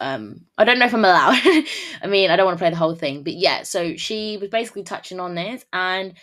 um 0.00 0.46
I 0.58 0.64
don't 0.64 0.78
know 0.78 0.86
if 0.86 0.94
I'm 0.94 1.04
allowed. 1.04 1.40
I 2.02 2.06
mean, 2.06 2.30
I 2.30 2.36
don't 2.36 2.46
want 2.46 2.58
to 2.58 2.62
play 2.62 2.70
the 2.70 2.76
whole 2.76 2.94
thing, 2.94 3.22
but 3.22 3.34
yeah. 3.34 3.62
So 3.62 3.96
she 3.96 4.36
was 4.38 4.50
basically 4.50 4.84
touching 4.84 5.20
on 5.20 5.34
this, 5.34 5.64
and 5.72 6.14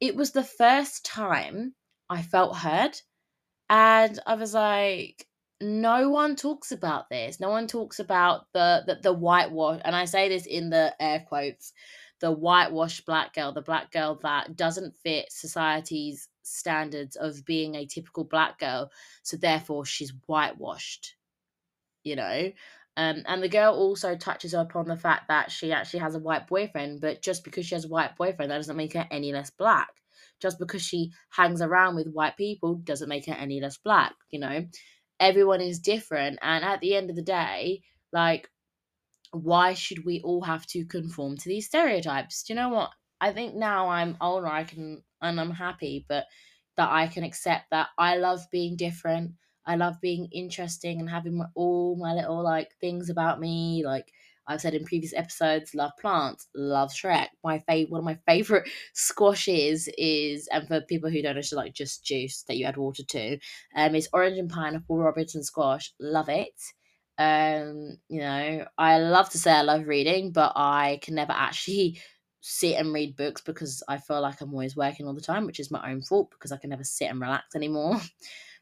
it 0.00 0.16
was 0.16 0.32
the 0.32 0.44
first 0.44 1.04
time 1.04 1.74
I 2.10 2.22
felt 2.22 2.56
heard, 2.56 3.00
and 3.70 4.18
I 4.26 4.34
was 4.34 4.54
like, 4.54 5.26
no 5.60 6.10
one 6.10 6.36
talks 6.36 6.72
about 6.72 7.08
this. 7.10 7.40
No 7.40 7.50
one 7.50 7.66
talks 7.66 7.98
about 7.98 8.46
the 8.52 8.84
the, 8.86 8.96
the 9.02 9.12
whitewash, 9.12 9.80
and 9.84 9.96
I 9.96 10.04
say 10.04 10.28
this 10.28 10.46
in 10.46 10.70
the 10.70 10.94
air 11.00 11.24
quotes, 11.26 11.72
the 12.20 12.32
whitewashed 12.32 13.06
black 13.06 13.34
girl, 13.34 13.52
the 13.52 13.62
black 13.62 13.90
girl 13.92 14.18
that 14.22 14.56
doesn't 14.56 14.94
fit 14.96 15.32
society's 15.32 16.28
standards 16.42 17.16
of 17.16 17.44
being 17.44 17.74
a 17.74 17.86
typical 17.86 18.24
black 18.24 18.58
girl, 18.58 18.90
so 19.22 19.36
therefore 19.36 19.84
she's 19.84 20.12
whitewashed. 20.26 21.14
You 22.04 22.16
know, 22.16 22.52
um, 22.96 23.22
and 23.26 23.42
the 23.42 23.48
girl 23.48 23.74
also 23.74 24.16
touches 24.16 24.54
upon 24.54 24.86
the 24.88 24.96
fact 24.96 25.28
that 25.28 25.50
she 25.50 25.72
actually 25.72 26.00
has 26.00 26.14
a 26.14 26.20
white 26.20 26.46
boyfriend, 26.46 27.00
but 27.00 27.22
just 27.22 27.44
because 27.44 27.66
she 27.66 27.74
has 27.74 27.84
a 27.84 27.88
white 27.88 28.16
boyfriend, 28.16 28.50
that 28.50 28.56
doesn't 28.56 28.76
make 28.76 28.94
her 28.94 29.06
any 29.10 29.32
less 29.32 29.50
black. 29.50 29.88
Just 30.40 30.58
because 30.58 30.82
she 30.82 31.12
hangs 31.30 31.62
around 31.62 31.96
with 31.96 32.12
white 32.12 32.36
people 32.36 32.76
doesn't 32.76 33.08
make 33.08 33.26
her 33.26 33.32
any 33.34 33.60
less 33.60 33.78
black, 33.78 34.14
you 34.30 34.38
know? 34.38 34.66
everyone 35.20 35.60
is 35.60 35.78
different 35.78 36.38
and 36.42 36.64
at 36.64 36.80
the 36.80 36.94
end 36.94 37.10
of 37.10 37.16
the 37.16 37.22
day 37.22 37.82
like 38.12 38.48
why 39.32 39.74
should 39.74 40.04
we 40.04 40.20
all 40.22 40.42
have 40.42 40.66
to 40.66 40.84
conform 40.86 41.36
to 41.36 41.48
these 41.48 41.66
stereotypes 41.66 42.42
do 42.44 42.52
you 42.52 42.58
know 42.58 42.68
what 42.68 42.90
i 43.20 43.32
think 43.32 43.54
now 43.54 43.88
i'm 43.88 44.16
older 44.20 44.46
i 44.46 44.64
can 44.64 45.02
and 45.22 45.40
i'm 45.40 45.50
happy 45.50 46.04
but 46.08 46.24
that 46.76 46.90
i 46.90 47.06
can 47.06 47.24
accept 47.24 47.64
that 47.70 47.88
i 47.98 48.16
love 48.16 48.40
being 48.52 48.76
different 48.76 49.32
i 49.66 49.76
love 49.76 50.00
being 50.00 50.28
interesting 50.32 51.00
and 51.00 51.10
having 51.10 51.38
my, 51.38 51.46
all 51.54 51.96
my 51.96 52.12
little 52.14 52.42
like 52.42 52.70
things 52.80 53.10
about 53.10 53.40
me 53.40 53.82
like 53.84 54.12
I've 54.48 54.60
said 54.60 54.74
in 54.74 54.84
previous 54.84 55.12
episodes, 55.12 55.74
love 55.74 55.90
plants, 56.00 56.48
love 56.54 56.92
Shrek. 56.92 57.28
My 57.42 57.58
favorite, 57.60 57.90
one 57.90 57.98
of 58.00 58.04
my 58.04 58.18
favorite 58.26 58.68
squashes 58.94 59.88
is, 59.98 60.48
and 60.52 60.66
for 60.68 60.80
people 60.82 61.10
who 61.10 61.20
don't 61.22 61.34
know, 61.34 61.40
it's 61.40 61.52
like 61.52 61.74
just 61.74 62.04
juice 62.04 62.42
that 62.44 62.56
you 62.56 62.64
add 62.66 62.76
water 62.76 63.02
to. 63.02 63.38
Um, 63.74 63.94
is 63.94 64.08
orange 64.12 64.38
and 64.38 64.48
pineapple 64.48 64.98
Robertson 64.98 65.42
squash. 65.42 65.92
Love 65.98 66.28
it. 66.28 66.54
Um, 67.18 67.98
you 68.08 68.20
know, 68.20 68.66
I 68.78 68.98
love 68.98 69.30
to 69.30 69.38
say 69.38 69.50
I 69.50 69.62
love 69.62 69.86
reading, 69.86 70.32
but 70.32 70.52
I 70.54 71.00
can 71.02 71.14
never 71.14 71.32
actually 71.32 72.00
sit 72.40 72.78
and 72.78 72.92
read 72.92 73.16
books 73.16 73.40
because 73.40 73.82
I 73.88 73.98
feel 73.98 74.20
like 74.20 74.40
I'm 74.40 74.52
always 74.52 74.76
working 74.76 75.06
all 75.06 75.14
the 75.14 75.20
time, 75.20 75.46
which 75.46 75.58
is 75.58 75.70
my 75.72 75.90
own 75.90 76.02
fault 76.02 76.30
because 76.30 76.52
I 76.52 76.58
can 76.58 76.70
never 76.70 76.84
sit 76.84 77.06
and 77.10 77.20
relax 77.20 77.56
anymore. 77.56 78.00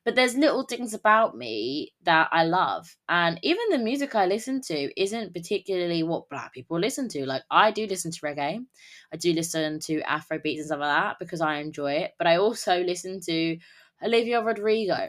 But 0.04 0.16
there's 0.16 0.36
little 0.36 0.64
things 0.64 0.92
about 0.92 1.36
me 1.36 1.94
that 2.02 2.28
I 2.30 2.44
love. 2.44 2.94
And 3.08 3.38
even 3.42 3.70
the 3.70 3.78
music 3.78 4.14
I 4.14 4.26
listen 4.26 4.60
to 4.62 5.00
isn't 5.00 5.32
particularly 5.32 6.02
what 6.02 6.28
black 6.28 6.52
people 6.52 6.78
listen 6.78 7.08
to. 7.10 7.24
Like 7.24 7.42
I 7.50 7.70
do 7.70 7.86
listen 7.86 8.10
to 8.10 8.20
reggae. 8.20 8.64
I 9.12 9.16
do 9.16 9.32
listen 9.32 9.80
to 9.80 10.02
Afro 10.02 10.38
beats 10.38 10.60
and 10.60 10.66
stuff 10.66 10.80
like 10.80 10.94
that 10.94 11.16
because 11.18 11.40
I 11.40 11.56
enjoy 11.56 11.92
it. 11.92 12.12
But 12.18 12.26
I 12.26 12.36
also 12.36 12.82
listen 12.82 13.20
to 13.22 13.56
Olivia 14.02 14.42
Rodrigo, 14.42 15.08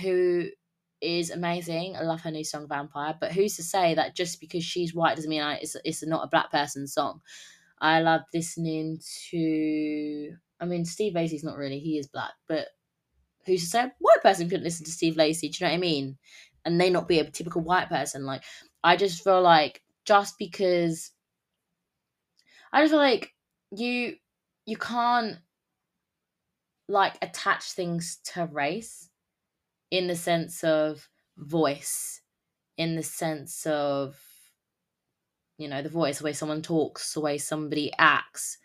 who 0.00 0.46
is 1.00 1.30
amazing. 1.30 1.96
I 1.96 2.02
love 2.02 2.20
her 2.22 2.30
new 2.30 2.44
song 2.44 2.68
Vampire. 2.68 3.16
But 3.20 3.32
who's 3.32 3.56
to 3.56 3.64
say 3.64 3.94
that 3.94 4.14
just 4.14 4.40
because 4.40 4.62
she's 4.64 4.94
white 4.94 5.16
doesn't 5.16 5.30
mean 5.30 5.42
I, 5.42 5.56
it's 5.56 5.76
it's 5.84 6.06
not 6.06 6.24
a 6.24 6.28
black 6.28 6.52
person's 6.52 6.94
song. 6.94 7.20
I 7.80 8.00
love 8.00 8.22
listening 8.32 9.00
to 9.30 10.36
I 10.60 10.66
mean 10.66 10.84
Steve 10.84 11.14
Lacy's 11.14 11.44
not 11.44 11.56
really, 11.56 11.80
he 11.80 11.98
is 11.98 12.06
black, 12.06 12.32
but 12.48 12.68
who's 13.46 13.62
to 13.62 13.66
say 13.66 13.80
a 13.80 13.92
white 13.98 14.22
person 14.22 14.48
couldn't 14.48 14.64
listen 14.64 14.84
to 14.84 14.92
Steve 14.92 15.16
Lacy? 15.16 15.48
Do 15.48 15.64
you 15.64 15.66
know 15.66 15.72
what 15.72 15.76
I 15.76 15.80
mean? 15.80 16.18
And 16.64 16.80
they 16.80 16.90
not 16.90 17.08
be 17.08 17.18
a 17.18 17.30
typical 17.30 17.62
white 17.62 17.88
person. 17.88 18.24
Like, 18.24 18.42
I 18.82 18.96
just 18.96 19.22
feel 19.22 19.42
like 19.42 19.82
just 20.04 20.38
because 20.38 21.10
I 22.72 22.82
just 22.82 22.90
feel 22.90 22.98
like 22.98 23.32
you 23.70 24.16
you 24.66 24.76
can't 24.76 25.38
like 26.88 27.16
attach 27.22 27.72
things 27.72 28.18
to 28.34 28.46
race 28.46 29.08
in 29.90 30.06
the 30.06 30.16
sense 30.16 30.64
of 30.64 31.08
voice, 31.36 32.20
in 32.76 32.96
the 32.96 33.02
sense 33.02 33.66
of 33.66 34.18
you 35.58 35.68
know, 35.68 35.82
the 35.82 35.88
voice, 35.88 36.18
the 36.18 36.24
way 36.24 36.32
someone 36.32 36.62
talks, 36.62 37.14
the 37.14 37.20
way 37.20 37.38
somebody 37.38 37.92
acts, 37.96 38.58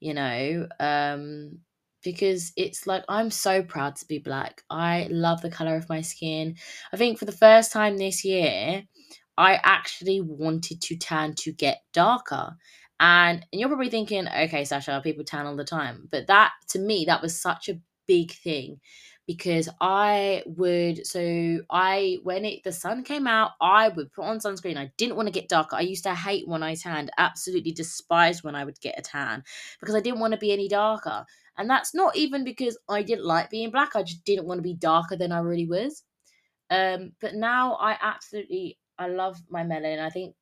you 0.00 0.14
know, 0.14 0.66
um, 0.80 1.58
because 2.04 2.52
it's 2.56 2.86
like 2.86 3.04
I'm 3.08 3.30
so 3.30 3.62
proud 3.62 3.96
to 3.96 4.06
be 4.06 4.18
black. 4.18 4.62
I 4.70 5.08
love 5.10 5.40
the 5.42 5.50
color 5.50 5.76
of 5.76 5.88
my 5.88 6.02
skin. 6.02 6.56
I 6.92 6.96
think 6.96 7.18
for 7.18 7.24
the 7.24 7.32
first 7.32 7.72
time 7.72 7.96
this 7.96 8.24
year, 8.24 8.84
I 9.36 9.58
actually 9.64 10.20
wanted 10.20 10.80
to 10.82 10.96
tan 10.96 11.34
to 11.36 11.52
get 11.52 11.82
darker. 11.92 12.56
And, 13.00 13.44
and 13.52 13.60
you're 13.60 13.68
probably 13.68 13.90
thinking, 13.90 14.28
okay, 14.28 14.64
Sasha, 14.64 15.00
people 15.02 15.24
tan 15.24 15.46
all 15.46 15.56
the 15.56 15.64
time. 15.64 16.08
But 16.10 16.28
that, 16.28 16.52
to 16.70 16.78
me, 16.78 17.06
that 17.06 17.22
was 17.22 17.40
such 17.40 17.68
a 17.68 17.80
big 18.06 18.32
thing 18.32 18.80
because 19.26 19.68
I 19.80 20.42
would 20.46 21.06
so 21.06 21.60
I 21.70 22.18
when 22.22 22.44
it 22.44 22.62
the 22.62 22.72
sun 22.72 23.02
came 23.04 23.26
out, 23.26 23.52
I 23.60 23.88
would 23.88 24.12
put 24.12 24.24
on 24.24 24.38
sunscreen. 24.38 24.76
I 24.76 24.92
didn't 24.98 25.16
want 25.16 25.28
to 25.28 25.32
get 25.32 25.48
darker. 25.48 25.76
I 25.76 25.80
used 25.80 26.04
to 26.04 26.14
hate 26.14 26.46
when 26.46 26.62
I 26.62 26.74
tanned, 26.74 27.10
absolutely 27.18 27.72
despised 27.72 28.44
when 28.44 28.54
I 28.54 28.64
would 28.64 28.78
get 28.80 28.98
a 28.98 29.02
tan 29.02 29.42
because 29.80 29.94
I 29.94 30.00
didn't 30.00 30.20
want 30.20 30.32
to 30.34 30.38
be 30.38 30.52
any 30.52 30.68
darker. 30.68 31.24
And 31.56 31.70
that's 31.70 31.94
not 31.94 32.16
even 32.16 32.44
because 32.44 32.78
I 32.88 33.02
didn't 33.02 33.24
like 33.24 33.50
being 33.50 33.70
black. 33.70 33.94
I 33.94 34.02
just 34.02 34.24
didn't 34.24 34.46
want 34.46 34.58
to 34.58 34.62
be 34.62 34.74
darker 34.74 35.16
than 35.16 35.32
I 35.32 35.38
really 35.38 35.66
was. 35.66 36.02
Um, 36.70 37.12
but 37.20 37.34
now 37.34 37.74
I 37.74 37.96
absolutely 38.00 38.78
I 38.98 39.08
love 39.08 39.40
my 39.48 39.62
melanin. 39.62 40.00
I 40.00 40.10
think 40.10 40.34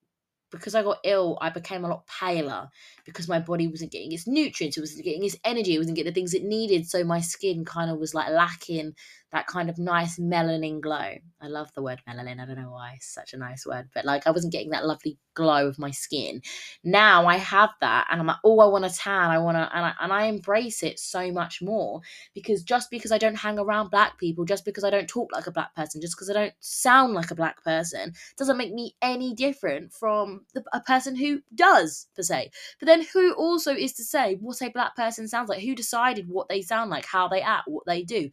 because 0.50 0.74
I 0.74 0.82
got 0.82 0.98
ill, 1.04 1.38
I 1.40 1.50
became 1.50 1.84
a 1.84 1.88
lot 1.88 2.06
paler 2.06 2.68
because 3.04 3.26
my 3.28 3.40
body 3.40 3.66
wasn't 3.66 3.90
getting 3.90 4.12
its 4.12 4.26
nutrients, 4.26 4.76
it 4.76 4.80
wasn't 4.80 5.04
getting 5.04 5.24
its 5.24 5.36
energy, 5.44 5.74
it 5.74 5.78
wasn't 5.78 5.96
getting 5.96 6.12
the 6.12 6.14
things 6.14 6.34
it 6.34 6.44
needed. 6.44 6.86
So 6.86 7.02
my 7.02 7.20
skin 7.20 7.64
kind 7.64 7.90
of 7.90 7.98
was 7.98 8.14
like 8.14 8.30
lacking 8.30 8.94
that 9.32 9.46
kind 9.46 9.70
of 9.70 9.78
nice 9.78 10.18
melanin 10.18 10.80
glow. 10.80 11.14
I 11.40 11.48
love 11.48 11.72
the 11.74 11.82
word 11.82 12.00
melanin. 12.08 12.40
I 12.40 12.46
don't 12.46 12.60
know 12.60 12.70
why 12.70 12.94
it's 12.96 13.12
such 13.12 13.32
a 13.32 13.38
nice 13.38 13.66
word, 13.66 13.88
but 13.94 14.04
like 14.04 14.26
I 14.26 14.30
wasn't 14.30 14.52
getting 14.52 14.70
that 14.70 14.86
lovely 14.86 15.18
glow 15.34 15.66
of 15.66 15.78
my 15.78 15.90
skin. 15.90 16.42
Now 16.84 17.26
I 17.26 17.36
have 17.36 17.70
that, 17.80 18.06
and 18.10 18.20
I'm 18.20 18.26
like, 18.26 18.36
oh, 18.44 18.60
I 18.60 18.66
want 18.66 18.84
to 18.84 18.96
tan. 18.96 19.30
I 19.30 19.38
want 19.38 19.56
to, 19.56 19.68
and 19.74 19.86
I, 19.86 19.94
and 20.00 20.12
I 20.12 20.24
embrace 20.24 20.82
it 20.82 20.98
so 20.98 21.32
much 21.32 21.62
more 21.62 22.00
because 22.34 22.62
just 22.62 22.90
because 22.90 23.10
I 23.10 23.18
don't 23.18 23.34
hang 23.34 23.58
around 23.58 23.90
black 23.90 24.18
people, 24.18 24.44
just 24.44 24.64
because 24.64 24.84
I 24.84 24.90
don't 24.90 25.08
talk 25.08 25.30
like 25.32 25.46
a 25.46 25.52
black 25.52 25.74
person, 25.74 26.00
just 26.00 26.14
because 26.14 26.30
I 26.30 26.34
don't 26.34 26.54
sound 26.60 27.14
like 27.14 27.30
a 27.30 27.36
black 27.36 27.64
person, 27.64 28.12
doesn't 28.36 28.58
make 28.58 28.72
me 28.72 28.94
any 29.00 29.34
different 29.34 29.92
from 29.92 30.44
the, 30.54 30.62
a 30.72 30.80
person 30.80 31.16
who 31.16 31.40
does 31.54 32.06
per 32.14 32.22
se. 32.22 32.50
But 32.78 32.86
then 32.86 33.04
who 33.12 33.32
also 33.32 33.74
is 33.74 33.94
to 33.94 34.04
say 34.04 34.36
what 34.40 34.60
a 34.62 34.68
black 34.68 34.94
person 34.94 35.26
sounds 35.26 35.48
like? 35.48 35.62
Who 35.62 35.74
decided 35.74 36.28
what 36.28 36.48
they 36.48 36.62
sound 36.62 36.90
like, 36.90 37.06
how 37.06 37.28
they 37.28 37.40
act, 37.40 37.64
what 37.66 37.84
they 37.86 38.02
do? 38.02 38.30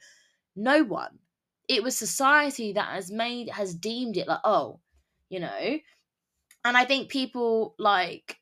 No 0.60 0.84
one. 0.84 1.19
It 1.69 1.84
was 1.84 1.95
society 1.95 2.74
that 2.74 2.89
has 2.89 3.10
made 3.10 3.50
has 3.50 3.74
deemed 3.74 4.17
it 4.17 4.28
like, 4.28 4.41
oh, 4.43 4.82
you 5.30 5.39
know. 5.39 5.80
And 6.65 6.78
I 6.78 6.86
think 6.86 7.10
people 7.10 7.76
like 7.80 8.38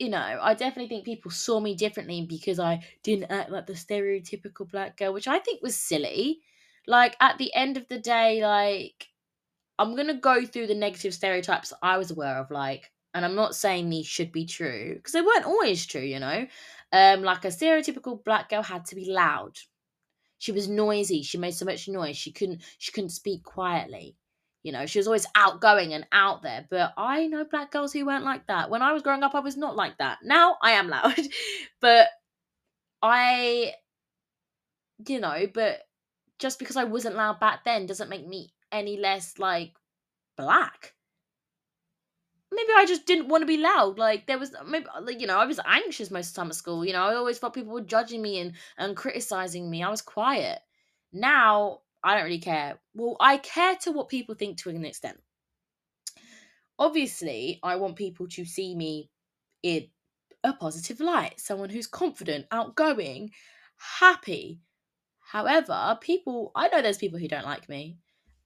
you 0.00 0.08
know, 0.08 0.38
I 0.42 0.54
definitely 0.54 0.88
think 0.88 1.04
people 1.04 1.30
saw 1.30 1.60
me 1.60 1.76
differently 1.76 2.26
because 2.28 2.58
I 2.58 2.84
didn't 3.04 3.30
act 3.30 3.50
like 3.50 3.66
the 3.66 3.74
stereotypical 3.74 4.68
black 4.68 4.96
girl, 4.96 5.12
which 5.12 5.28
I 5.28 5.38
think 5.38 5.62
was 5.62 5.76
silly. 5.76 6.40
Like 6.88 7.16
at 7.20 7.38
the 7.38 7.54
end 7.54 7.76
of 7.76 7.86
the 7.88 8.00
day, 8.00 8.44
like 8.44 9.06
I'm 9.78 9.94
gonna 9.96 10.14
go 10.20 10.44
through 10.44 10.66
the 10.68 10.74
negative 10.74 11.14
stereotypes 11.14 11.72
I 11.82 11.98
was 11.98 12.10
aware 12.10 12.38
of, 12.38 12.50
like, 12.50 12.90
and 13.14 13.24
I'm 13.24 13.36
not 13.36 13.54
saying 13.54 13.88
these 13.88 14.06
should 14.06 14.32
be 14.32 14.46
true 14.46 14.94
because 14.96 15.12
they 15.12 15.22
weren't 15.22 15.46
always 15.46 15.86
true, 15.86 16.02
you 16.02 16.18
know. 16.18 16.46
Um, 16.92 17.22
like 17.22 17.44
a 17.44 17.48
stereotypical 17.48 18.24
black 18.24 18.50
girl 18.50 18.62
had 18.62 18.86
to 18.86 18.96
be 18.96 19.10
loud. 19.10 19.56
She 20.44 20.52
was 20.52 20.68
noisy. 20.68 21.22
She 21.22 21.38
made 21.38 21.54
so 21.54 21.64
much 21.64 21.88
noise. 21.88 22.18
She 22.18 22.30
couldn't. 22.30 22.60
She 22.76 22.92
couldn't 22.92 23.16
speak 23.16 23.44
quietly. 23.44 24.14
You 24.62 24.72
know, 24.72 24.84
she 24.84 24.98
was 24.98 25.06
always 25.06 25.26
outgoing 25.34 25.94
and 25.94 26.06
out 26.12 26.42
there. 26.42 26.66
But 26.68 26.92
I 26.98 27.28
know 27.28 27.46
black 27.46 27.70
girls 27.70 27.94
who 27.94 28.04
weren't 28.04 28.26
like 28.26 28.46
that. 28.48 28.68
When 28.68 28.82
I 28.82 28.92
was 28.92 29.00
growing 29.00 29.22
up, 29.22 29.34
I 29.34 29.40
was 29.40 29.56
not 29.56 29.74
like 29.74 29.96
that. 29.96 30.18
Now 30.22 30.58
I 30.60 30.72
am 30.72 30.88
loud, 30.88 31.18
but 31.80 32.08
I, 33.00 33.72
you 35.08 35.18
know, 35.18 35.46
but 35.54 35.80
just 36.38 36.58
because 36.58 36.76
I 36.76 36.84
wasn't 36.84 37.16
loud 37.16 37.40
back 37.40 37.64
then 37.64 37.86
doesn't 37.86 38.10
make 38.10 38.28
me 38.28 38.52
any 38.70 38.98
less 38.98 39.38
like 39.38 39.72
black. 40.36 40.92
Maybe 42.54 42.70
I 42.76 42.84
just 42.86 43.06
didn't 43.06 43.28
want 43.28 43.42
to 43.42 43.46
be 43.46 43.56
loud. 43.56 43.98
Like 43.98 44.26
there 44.26 44.38
was 44.38 44.54
maybe 44.66 44.86
uh, 44.86 45.00
like 45.02 45.20
you 45.20 45.26
know 45.26 45.38
I 45.38 45.46
was 45.46 45.60
anxious 45.66 46.10
most 46.10 46.28
of 46.28 46.34
the 46.34 46.40
time 46.40 46.50
at 46.50 46.56
school. 46.56 46.84
You 46.84 46.92
know 46.92 47.04
I 47.04 47.14
always 47.14 47.38
felt 47.38 47.54
people 47.54 47.72
were 47.72 47.80
judging 47.80 48.22
me 48.22 48.38
and 48.38 48.52
and 48.78 48.96
criticizing 48.96 49.68
me. 49.70 49.82
I 49.82 49.90
was 49.90 50.02
quiet. 50.02 50.60
Now 51.12 51.80
I 52.02 52.14
don't 52.14 52.24
really 52.24 52.38
care. 52.38 52.78
Well, 52.94 53.16
I 53.18 53.38
care 53.38 53.76
to 53.76 53.92
what 53.92 54.08
people 54.08 54.34
think 54.34 54.58
to 54.58 54.70
an 54.70 54.84
extent. 54.84 55.18
Obviously, 56.78 57.60
I 57.62 57.76
want 57.76 57.96
people 57.96 58.28
to 58.28 58.44
see 58.44 58.74
me 58.74 59.10
in 59.62 59.88
a 60.42 60.52
positive 60.52 61.00
light, 61.00 61.40
someone 61.40 61.70
who's 61.70 61.86
confident, 61.86 62.46
outgoing, 62.50 63.30
happy. 63.76 64.60
However, 65.20 65.98
people, 66.00 66.52
I 66.54 66.68
know 66.68 66.82
there's 66.82 66.98
people 66.98 67.18
who 67.18 67.28
don't 67.28 67.46
like 67.46 67.68
me. 67.68 67.96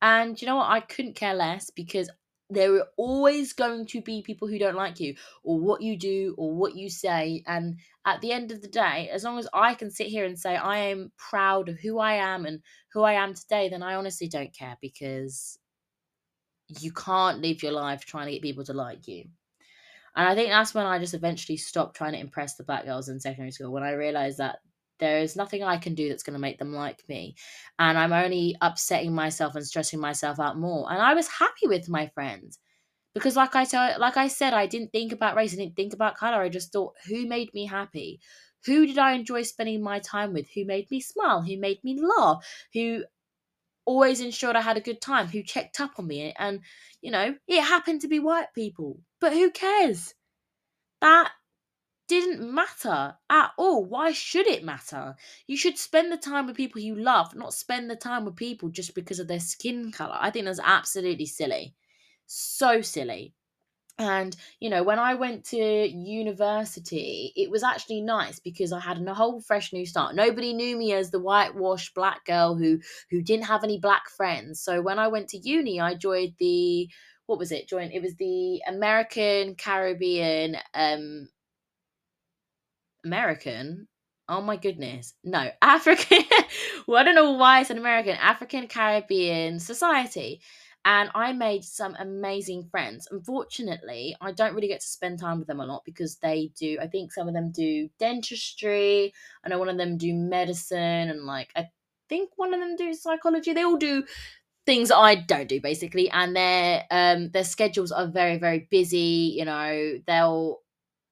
And 0.01 0.41
you 0.41 0.47
know 0.47 0.57
what? 0.57 0.71
I 0.71 0.81
couldn't 0.81 1.17
care 1.17 1.35
less 1.35 1.71
because 1.71 2.09
there 2.51 2.75
are 2.77 2.89
always 2.97 3.53
going 3.53 3.87
to 3.87 4.01
be 4.01 4.23
people 4.23 4.49
who 4.49 4.59
don't 4.59 4.77
like 4.77 5.01
you 5.01 5.15
or 5.43 5.61
what 5.61 5.83
you 5.83 5.99
do 5.99 6.35
or 6.39 6.55
what 6.55 6.75
you 6.75 6.89
say. 6.89 7.43
And 7.47 7.79
at 8.07 8.21
the 8.21 8.33
end 8.33 8.53
of 8.53 8.63
the 8.63 8.69
day, 8.69 9.11
as 9.13 9.25
long 9.25 9.39
as 9.39 9.49
I 9.53 9.75
can 9.75 9.91
sit 9.91 10.07
here 10.07 10.25
and 10.25 10.39
say 10.39 10.57
I 10.57 10.79
am 10.79 11.13
proud 11.17 11.69
of 11.69 11.79
who 11.79 11.99
I 11.99 12.15
am 12.15 12.47
and 12.47 12.61
who 12.93 13.03
I 13.03 13.15
am 13.15 13.35
today, 13.35 13.69
then 13.69 13.83
I 13.83 13.97
honestly 13.97 14.29
don't 14.29 14.57
care 14.57 14.77
because 14.81 15.59
you 16.81 16.93
can't 16.93 17.43
live 17.43 17.63
your 17.63 17.73
life 17.73 18.05
trying 18.05 18.27
to 18.27 18.33
get 18.33 18.43
people 18.43 18.65
to 18.65 18.73
like 18.73 19.07
you. 19.09 19.25
And 20.17 20.29
I 20.29 20.35
think 20.35 20.49
that's 20.49 20.75
when 20.75 20.87
I 20.87 20.99
just 20.99 21.15
eventually 21.15 21.59
stopped 21.59 21.97
trying 21.97 22.13
to 22.13 22.19
impress 22.19 22.57
the 22.57 22.65
black 22.65 22.85
girls 22.85 23.09
in 23.09 23.21
secondary 23.21 23.53
school 23.53 23.73
when 23.73 23.83
I 23.83 23.93
realized 23.93 24.39
that 24.39 24.59
there 24.99 25.19
is 25.19 25.37
nothing 25.37 25.63
I 25.63 25.79
can 25.79 25.95
do 25.95 26.09
that's 26.09 26.23
going 26.23 26.35
to 26.35 26.41
make 26.41 26.59
them 26.59 26.73
like 26.73 27.03
me. 27.09 27.37
And 27.79 27.99
I'm 27.99 28.13
only 28.13 28.57
upsetting 28.61 29.15
myself 29.15 29.55
and 29.55 29.67
stressing 29.67 30.01
myself 30.01 30.39
out 30.41 30.59
more. 30.59 30.91
And 30.91 31.01
I 31.01 31.15
was 31.15 31.29
happy 31.29 31.67
with 31.67 31.89
my 31.89 32.09
friends. 32.09 32.59
Because 33.15 33.37
like 33.37 33.57
I 33.57 33.65
said, 33.65 33.99
like 33.99 34.17
I 34.17 34.29
said, 34.29 34.55
I 34.55 34.67
didn't 34.67 34.93
think 34.93 35.13
about 35.13 35.37
race, 35.37 35.53
I 35.53 35.57
didn't 35.57 35.77
think 35.77 35.93
about 35.93 36.17
color. 36.17 36.41
I 36.41 36.49
just 36.49 36.73
thought, 36.73 36.95
who 37.07 37.27
made 37.27 37.53
me 37.55 37.67
happy? 37.67 38.21
Who 38.67 38.87
did 38.87 38.99
I 38.99 39.13
enjoy 39.13 39.43
spending 39.43 39.83
my 39.83 39.99
time 40.01 40.33
with? 40.33 40.49
Who 40.55 40.65
made 40.65 40.91
me 40.91 41.01
smile? 41.01 41.43
Who 41.43 41.59
made 41.59 41.83
me 41.83 42.01
laugh? 42.01 42.45
Who 42.75 43.05
always 43.87 44.21
ensured 44.21 44.57
I 44.57 44.61
had 44.61 44.77
a 44.77 44.83
good 44.83 45.01
time? 45.01 45.29
Who 45.29 45.43
checked 45.43 45.81
up 45.81 45.93
on 45.99 46.07
me? 46.07 46.35
And 46.39 46.61
you 47.01 47.11
know, 47.11 47.35
it 47.47 47.63
happened 47.63 48.03
to 48.03 48.09
be 48.09 48.19
white 48.19 48.53
people, 48.55 49.01
but 49.21 49.33
who 49.33 49.51
cares? 49.51 50.15
That 51.01 51.31
didn't 52.09 52.53
matter 52.55 53.17
at 53.31 53.53
all. 53.57 53.85
Why 53.85 54.13
should 54.13 54.47
it 54.47 54.65
matter? 54.65 55.15
You 55.47 55.57
should 55.57 55.79
spend 55.79 56.11
the 56.11 56.17
time 56.17 56.47
with 56.47 56.57
people 56.57 56.81
you 56.81 56.95
love, 56.97 57.35
not 57.35 57.55
spend 57.55 57.91
the 57.91 57.97
time 57.97 58.25
with 58.25 58.37
people 58.37 58.71
just 58.71 58.95
because 58.95 59.19
of 59.21 59.29
their 59.29 59.41
skin 59.41 59.93
color. 59.93 60.17
I 60.19 60.31
think 60.31 60.47
that's 60.47 60.61
absolutely 60.63 61.27
silly. 61.27 61.75
So 62.27 62.81
silly. 62.83 63.35
And, 64.01 64.37
you 64.61 64.71
know, 64.71 64.85
when 64.85 65.01
I 65.01 65.15
went 65.15 65.45
to 65.47 65.59
university, 65.59 67.33
it 67.35 67.51
was 67.51 67.65
actually 67.65 68.01
nice 68.01 68.39
because 68.39 68.73
I 68.73 68.79
had 68.79 69.05
a 69.05 69.15
whole 69.15 69.41
fresh 69.41 69.73
new 69.73 69.85
start. 69.85 70.15
Nobody 70.15 70.53
knew 70.53 70.77
me 70.77 70.93
as 70.93 71.11
the 71.11 71.19
whitewashed 71.19 71.95
black 71.95 72.25
girl 72.25 72.55
who 72.55 72.79
who 73.11 73.23
didn't 73.23 73.47
have 73.47 73.65
any 73.65 73.79
black 73.79 74.09
friends. 74.09 74.61
So 74.61 74.81
when 74.83 75.01
I 75.01 75.09
went 75.09 75.29
to 75.31 75.39
uni, 75.39 75.81
I 75.81 75.95
joined 75.95 76.35
the 76.39 76.89
what 77.27 77.41
was 77.41 77.51
it? 77.51 77.69
Joined 77.69 77.93
it 77.93 78.01
was 78.03 78.15
the 78.15 78.63
American 78.69 79.57
Caribbean 79.57 80.57
um 80.75 81.29
American. 83.05 83.89
Oh 84.29 84.43
my 84.43 84.57
goodness. 84.57 85.15
No, 85.25 85.51
African. 85.63 86.25
well, 86.87 86.99
I 87.01 87.05
don't 87.05 87.15
know 87.15 87.33
why 87.33 87.61
it's 87.61 87.71
an 87.71 87.79
American, 87.79 88.17
African 88.17 88.67
Caribbean 88.69 89.59
Society. 89.59 90.41
And 90.85 91.11
I 91.15 91.33
made 91.33 91.65
some 91.65 91.97
amazing 91.99 92.69
friends. 92.71 93.09
Unfortunately, 93.11 94.17
I 94.21 94.33
don't 94.33 94.55
really 94.55 94.69
get 94.69 94.81
to 94.81 94.87
spend 94.87 95.19
time 95.19 95.39
with 95.39 95.49
them 95.49 95.61
a 95.61 95.67
lot 95.67 95.83
because 95.85 96.17
they 96.17 96.51
do, 96.59 96.79
I 96.81 96.87
think 96.87 97.13
some 97.13 97.29
of 97.29 97.35
them 97.35 97.51
do 97.51 97.91
dentistry. 97.99 99.13
I 99.45 99.49
know 99.49 99.59
one 99.59 99.69
of 99.69 99.77
them 99.77 99.99
do 99.99 100.15
medicine 100.15 100.79
and 101.11 101.25
like, 101.27 101.51
I 101.57 101.69
think 102.09 102.31
one 102.37 102.55
of 102.55 102.61
them 102.61 102.77
do 102.77 102.95
psychology. 102.95 103.53
They 103.53 103.65
all 103.65 103.77
do 103.77 104.05
things 104.67 104.91
I 104.91 105.17
don't 105.17 105.49
do 105.49 105.61
basically. 105.61 106.11
And 106.11 106.37
their, 106.37 106.85
um, 106.91 107.31
their 107.31 107.45
schedules 107.45 107.93
are 107.93 108.07
very, 108.07 108.39
very 108.39 108.69
busy. 108.71 109.35
You 109.37 109.45
know, 109.45 109.99
they'll, 110.07 110.61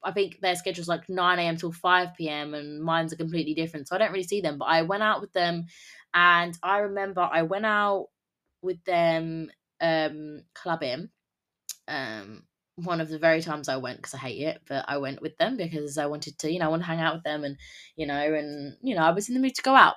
I 0.07 0.13
think 0.13 0.41
their 0.41 0.57
schedule's 0.57 0.89
like 0.89 1.09
9 1.09 1.39
a.m. 1.41 1.57
till 1.57 1.73
5 1.73 2.29
p.m. 2.29 2.55
and 2.55 2.83
mine's 2.83 3.13
are 3.13 3.17
completely 3.17 3.55
different. 3.55 3.89
So 3.89 3.97
I 3.97 3.99
don't 3.99 4.13
really 4.13 4.25
see 4.25 4.41
them. 4.41 4.59
But 4.59 4.67
I 4.67 4.83
went 4.83 5.03
out 5.03 5.21
with 5.21 5.33
them 5.33 5.67
and 6.15 6.57
I 6.63 6.79
remember 6.79 7.21
I 7.21 7.43
went 7.43 7.67
out 7.67 8.09
with 8.63 8.83
them 8.85 9.51
um 9.81 10.43
clubbing. 10.55 11.11
Um 11.89 12.45
one 12.77 13.01
of 13.01 13.09
the 13.09 13.19
very 13.19 13.41
times 13.43 13.69
I 13.71 13.79
went 13.79 13.99
because 13.99 14.15
I 14.15 14.19
hate 14.19 14.43
it, 14.43 14.63
but 14.69 14.85
I 14.89 14.99
went 14.99 15.23
with 15.23 15.37
them 15.39 15.57
because 15.57 15.99
I 15.99 16.07
wanted 16.07 16.39
to, 16.41 16.53
you 16.53 16.59
know, 16.59 16.67
I 16.67 16.69
want 16.69 16.83
to 16.83 16.87
hang 16.87 17.01
out 17.01 17.15
with 17.15 17.25
them 17.25 17.45
and 17.45 17.57
you 17.97 18.07
know, 18.07 18.35
and 18.35 18.77
you 18.83 18.95
know, 18.95 19.03
I 19.03 19.13
was 19.13 19.29
in 19.29 19.35
the 19.35 19.41
mood 19.41 19.55
to 19.57 19.63
go 19.63 19.75
out 19.75 19.95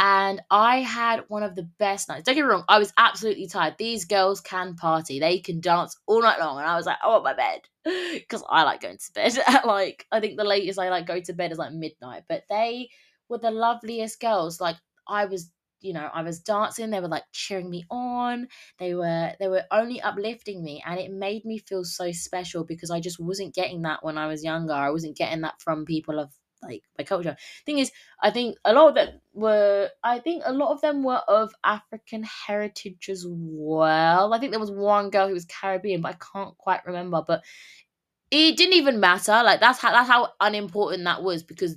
and 0.00 0.40
I 0.50 0.78
had 0.78 1.24
one 1.28 1.42
of 1.42 1.54
the 1.54 1.68
best 1.78 2.08
nights. 2.08 2.24
Don't 2.24 2.34
get 2.34 2.42
me 2.42 2.48
wrong, 2.48 2.64
I 2.68 2.78
was 2.78 2.92
absolutely 2.96 3.46
tired. 3.46 3.74
These 3.78 4.06
girls 4.06 4.40
can 4.40 4.74
party, 4.74 5.20
they 5.20 5.38
can 5.38 5.60
dance 5.60 5.94
all 6.06 6.22
night 6.22 6.40
long, 6.40 6.58
and 6.58 6.66
I 6.66 6.74
was 6.76 6.86
like, 6.86 6.96
I 7.04 7.08
want 7.08 7.22
my 7.24 7.34
bed 7.34 7.60
because 8.14 8.42
I 8.48 8.62
like 8.64 8.80
going 8.80 8.96
to 8.96 9.12
bed. 9.12 9.38
like, 9.66 10.06
I 10.10 10.18
think 10.20 10.38
the 10.38 10.44
latest 10.44 10.78
I 10.78 10.88
like 10.88 11.06
go 11.06 11.20
to 11.20 11.32
bed 11.34 11.52
is 11.52 11.58
like 11.58 11.72
midnight, 11.74 12.24
but 12.28 12.44
they 12.48 12.88
were 13.28 13.38
the 13.38 13.50
loveliest 13.50 14.20
girls. 14.20 14.60
Like, 14.60 14.76
I 15.06 15.26
was 15.26 15.50
you 15.82 15.94
know 15.94 16.10
i 16.12 16.22
was 16.22 16.40
dancing 16.40 16.90
they 16.90 17.00
were 17.00 17.08
like 17.08 17.24
cheering 17.32 17.70
me 17.70 17.84
on 17.90 18.46
they 18.78 18.94
were 18.94 19.32
they 19.40 19.48
were 19.48 19.62
only 19.70 19.98
uplifting 20.02 20.62
me 20.62 20.82
and 20.86 21.00
it 21.00 21.10
made 21.10 21.42
me 21.46 21.56
feel 21.56 21.84
so 21.84 22.12
special 22.12 22.64
because 22.64 22.90
i 22.90 23.00
just 23.00 23.18
wasn't 23.18 23.54
getting 23.54 23.80
that 23.80 24.04
when 24.04 24.18
i 24.18 24.26
was 24.26 24.44
younger 24.44 24.74
i 24.74 24.90
wasn't 24.90 25.16
getting 25.16 25.40
that 25.40 25.54
from 25.58 25.86
people 25.86 26.18
of 26.18 26.30
like 26.62 26.82
my 26.98 27.04
culture. 27.04 27.36
Thing 27.64 27.78
is, 27.78 27.90
I 28.22 28.30
think 28.30 28.56
a 28.64 28.72
lot 28.72 28.88
of 28.88 28.94
them 28.94 29.20
were. 29.32 29.88
I 30.02 30.18
think 30.18 30.42
a 30.44 30.52
lot 30.52 30.72
of 30.72 30.80
them 30.80 31.02
were 31.02 31.22
of 31.28 31.52
African 31.64 32.24
heritage 32.24 33.08
as 33.08 33.24
well. 33.28 34.34
I 34.34 34.38
think 34.38 34.52
there 34.52 34.60
was 34.60 34.70
one 34.70 35.10
girl 35.10 35.28
who 35.28 35.34
was 35.34 35.46
Caribbean, 35.46 36.00
but 36.02 36.16
I 36.16 36.18
can't 36.32 36.56
quite 36.58 36.84
remember. 36.86 37.22
But 37.26 37.44
it 38.30 38.56
didn't 38.56 38.74
even 38.74 39.00
matter. 39.00 39.32
Like 39.32 39.60
that's 39.60 39.80
how 39.80 39.92
that's 39.92 40.08
how 40.08 40.28
unimportant 40.40 41.04
that 41.04 41.22
was 41.22 41.42
because 41.42 41.76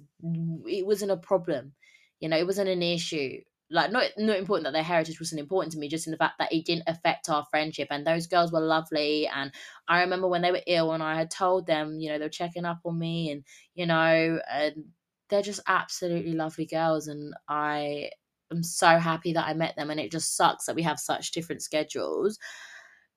it 0.65 0.85
wasn't 0.85 1.11
a 1.11 1.17
problem. 1.17 1.73
You 2.19 2.29
know, 2.29 2.37
it 2.37 2.45
wasn't 2.45 2.69
an 2.69 2.83
issue 2.83 3.41
like 3.73 3.91
not 3.91 4.05
not 4.17 4.37
important 4.37 4.65
that 4.65 4.73
their 4.73 4.83
heritage 4.83 5.19
wasn't 5.19 5.41
important 5.41 5.73
to 5.73 5.79
me 5.79 5.89
just 5.89 6.07
in 6.07 6.11
the 6.11 6.17
fact 6.17 6.35
that 6.39 6.53
it 6.53 6.65
didn't 6.65 6.87
affect 6.87 7.29
our 7.29 7.45
friendship. 7.49 7.87
And 7.91 8.05
those 8.07 8.27
girls 8.27 8.51
were 8.51 8.61
lovely. 8.61 9.27
And 9.27 9.51
i 9.87 10.01
remember 10.01 10.27
when 10.27 10.41
they 10.43 10.51
were 10.51 10.61
ill 10.67 10.93
and 10.93 11.03
i 11.03 11.15
had 11.15 11.31
told 11.31 11.67
them 11.67 11.99
you 11.99 12.09
know 12.09 12.19
they 12.19 12.25
were 12.25 12.29
checking 12.29 12.65
up 12.65 12.79
on 12.85 12.97
me 12.99 13.31
and 13.31 13.43
you 13.75 13.85
know 13.85 14.39
and 14.49 14.85
they're 15.29 15.41
just 15.41 15.61
absolutely 15.67 16.33
lovely 16.33 16.65
girls. 16.65 17.07
And 17.07 17.33
i 17.49 18.11
am 18.51 18.63
so 18.63 18.99
happy 18.99 19.33
that 19.33 19.47
i 19.47 19.53
met 19.53 19.75
them 19.75 19.89
and 19.89 19.99
it 19.99 20.11
just 20.11 20.35
sucks 20.37 20.65
that 20.65 20.75
we 20.75 20.83
have 20.83 20.99
such 20.99 21.31
different 21.31 21.61
schedules. 21.63 22.39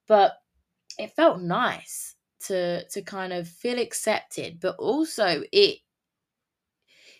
But 0.07 0.33
it 0.99 1.11
felt 1.13 1.41
nice 1.41 2.15
to 2.41 2.87
to 2.89 3.01
kind 3.01 3.33
of 3.33 3.47
feel 3.47 3.79
accepted 3.79 4.59
but 4.59 4.75
also 4.77 5.43
it 5.51 5.79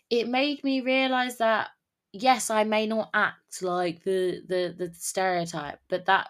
it 0.10 0.28
made 0.28 0.64
me 0.64 0.82
realize 0.82 1.38
that 1.38 1.70
yes, 2.14 2.50
I 2.50 2.64
may 2.64 2.88
not 2.88 3.10
act 3.14 3.62
like 3.62 4.04
the 4.04 4.42
the 4.48 4.76
the 4.78 4.94
stereotype, 4.94 5.80
but 5.90 6.06
that 6.06 6.30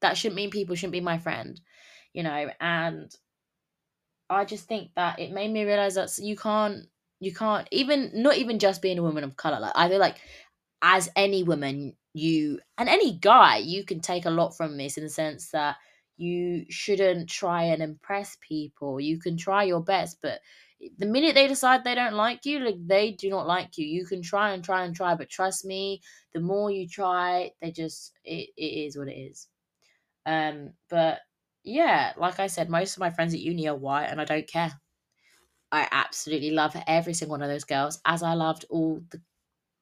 that 0.00 0.16
shouldn't 0.16 0.36
mean 0.36 0.50
people 0.50 0.76
shouldn't 0.76 0.92
be 0.92 1.00
my 1.00 1.18
friend, 1.18 1.60
you 2.14 2.22
know. 2.22 2.50
And 2.60 3.14
I 4.28 4.44
just 4.44 4.66
think 4.68 4.94
that 4.94 5.18
it 5.18 5.32
made 5.32 5.50
me 5.50 5.64
realize 5.64 5.94
that 5.96 6.16
you 6.18 6.36
can't 6.36 6.86
you 7.18 7.34
can't 7.34 7.68
even 7.70 8.10
not 8.14 8.36
even 8.36 8.58
just 8.58 8.80
being 8.82 8.98
a 8.98 9.02
woman 9.02 9.24
of 9.24 9.36
color. 9.36 9.60
Like 9.60 9.72
I 9.74 9.88
feel 9.88 9.98
like 9.98 10.18
as 10.82 11.10
any 11.16 11.42
woman, 11.42 11.96
you 12.14 12.60
and 12.78 12.88
any 12.88 13.18
guy, 13.18 13.58
you 13.58 13.84
can 13.84 14.00
take 14.00 14.26
a 14.26 14.30
lot 14.30 14.56
from 14.56 14.76
this 14.76 14.96
in 14.96 15.04
the 15.04 15.10
sense 15.10 15.50
that 15.50 15.76
you 16.16 16.64
shouldn't 16.70 17.28
try 17.28 17.64
and 17.64 17.82
impress 17.82 18.36
people. 18.40 19.00
You 19.00 19.18
can 19.20 19.36
try 19.36 19.64
your 19.64 19.82
best, 19.82 20.18
but 20.22 20.40
the 20.98 21.06
minute 21.06 21.34
they 21.34 21.48
decide 21.48 21.84
they 21.84 21.94
don't 21.94 22.14
like 22.14 22.46
you, 22.46 22.60
like 22.60 22.76
they 22.86 23.12
do 23.12 23.30
not 23.30 23.46
like 23.46 23.76
you. 23.78 23.86
You 23.86 24.06
can 24.06 24.22
try 24.22 24.52
and 24.52 24.64
try 24.64 24.84
and 24.84 24.94
try, 24.94 25.14
but 25.14 25.28
trust 25.30 25.64
me, 25.64 26.00
the 26.32 26.40
more 26.40 26.70
you 26.70 26.88
try, 26.88 27.50
they 27.60 27.70
just 27.72 28.12
it, 28.24 28.50
it 28.56 28.86
is 28.86 28.96
what 28.96 29.08
it 29.08 29.18
is. 29.18 29.48
Um, 30.26 30.72
but 30.90 31.20
yeah, 31.64 32.12
like 32.16 32.40
I 32.40 32.48
said, 32.48 32.70
most 32.70 32.96
of 32.96 33.00
my 33.00 33.10
friends 33.10 33.34
at 33.34 33.40
uni 33.40 33.68
are 33.68 33.76
white, 33.76 34.06
and 34.06 34.20
I 34.20 34.24
don't 34.24 34.48
care. 34.48 34.72
I 35.72 35.88
absolutely 35.92 36.50
love 36.50 36.76
every 36.86 37.14
single 37.14 37.32
one 37.34 37.42
of 37.42 37.48
those 37.48 37.64
girls, 37.64 38.00
as 38.04 38.22
I 38.22 38.34
loved 38.34 38.64
all 38.70 39.02
the 39.10 39.20